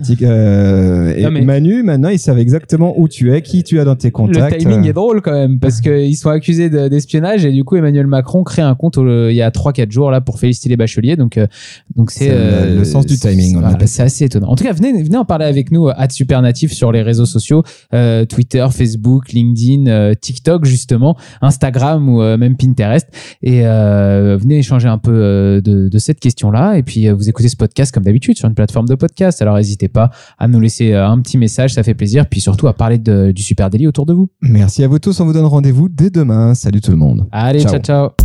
Et 1.18 1.28
mais- 1.30 1.42
Manu, 1.42 1.84
maintenant, 1.84 2.10
ils 2.10 2.20
savent 2.20 2.40
exactement 2.40 2.94
où 2.98 3.08
tu 3.08 3.34
es, 3.34 3.42
qui 3.42 3.64
tu 3.64 3.80
as 3.80 3.86
dans 3.86 3.96
tes 3.96 4.12
contacts. 4.12 4.54
Le 4.54 4.58
timing 4.60 4.86
est 4.88 4.94
drôle 4.94 5.22
quand 5.22 5.32
même 5.34 5.60
parce 5.60 5.82
qu'ils 5.82 6.16
sont 6.18 6.30
accusés 6.30 6.70
de- 6.70 6.88
d'espionnage 6.88 7.46
et 7.46 7.52
du 7.52 7.64
coup 7.64 7.76
Emmanuel 7.76 8.08
Macron 8.08 8.44
crée 8.44 8.62
un 8.62 8.76
compte 8.76 8.98
il 8.98 9.36
y 9.36 9.42
a 9.42 9.52
3-4 9.76 9.92
jours 9.92 10.12
là 10.12 10.22
pour 10.22 10.40
féliciter 10.40 10.70
les 10.70 10.78
bacheliers 10.78 11.16
donc 11.16 11.38
euh, 11.38 11.48
donc 11.96 12.12
c'est 12.12 12.26
C'est 12.30 12.70
le- 12.70 12.78
le 12.78 12.84
sens 12.86 13.06
du 13.06 13.18
timing, 13.18 13.60
voilà, 13.60 13.78
c'est 13.86 14.04
assez 14.04 14.26
étonnant. 14.26 14.48
En 14.50 14.56
tout 14.56 14.64
cas 14.64 14.74
venez 14.74 15.04
venez 15.04 15.18
en 15.18 15.26
parler 15.26 15.46
avec 15.46 15.72
nous 15.72 15.88
à 15.90 16.10
Supernatif 16.10 16.72
sur 16.74 16.92
les 16.92 17.02
réseaux 17.02 17.26
sociaux 17.26 17.64
euh, 17.94 18.26
Twitter, 18.26 18.66
Facebook, 18.72 19.32
LinkedIn, 19.34 19.88
euh, 19.88 20.14
TikTok 20.14 20.66
justement, 20.66 21.18
Instagram 21.42 22.10
ou 22.10 22.22
euh, 22.22 22.38
même 22.38 22.56
Pinterest 22.58 23.08
et 23.42 23.66
euh, 23.66 24.38
venez 24.40 24.58
échanger 24.60 24.88
un 24.88 24.98
peu 24.98 25.12
euh, 25.14 25.62
de, 25.62 25.90
de 25.90 25.98
cette 25.98 26.20
question 26.20 26.52
là 26.52 26.78
et 26.78 26.84
puis 26.84 27.08
euh, 27.08 27.14
vous 27.14 27.30
écoutez 27.30 27.50
ce 27.50 27.56
podcast 27.56 27.94
comme 27.94 28.04
d'habitude 28.04 28.38
sur 28.38 28.48
une 28.48 28.56
plateforme 28.56 28.88
de 28.88 28.96
podcast 28.96 29.42
alors 29.42 29.56
n'hésitez 29.58 29.88
pas 29.88 30.10
à 30.38 30.48
nous 30.48 30.60
laisser 30.60 30.94
euh, 30.94 31.08
un 31.08 31.20
petit 31.20 31.38
message 31.38 31.74
ça 31.74 31.84
fait 31.84 31.94
plaisir 31.94 32.28
puis 32.28 32.42
surtout 32.42 32.68
à 32.68 32.74
parler 32.74 32.98
de- 32.98 33.32
du 33.32 33.42
super 33.44 33.70
délit 33.70 33.88
autour 33.88 34.06
de 34.06 34.14
vous. 34.14 34.30
Merci 34.42 34.84
à 34.84 34.88
vous 34.88 35.00
tous. 35.00 35.20
On 35.20 35.26
vous 35.26 35.34
donne 35.34 35.46
rendez-vous 35.46 35.90
dès 35.90 36.10
demain. 36.10 36.54
Salut 36.56 36.82
tout 36.82 36.92
le 36.92 36.98
monde. 36.98 37.28
Allez, 37.32 37.62
Ciao. 37.62 37.72
ciao. 37.74 37.82
ciao. 37.82 38.25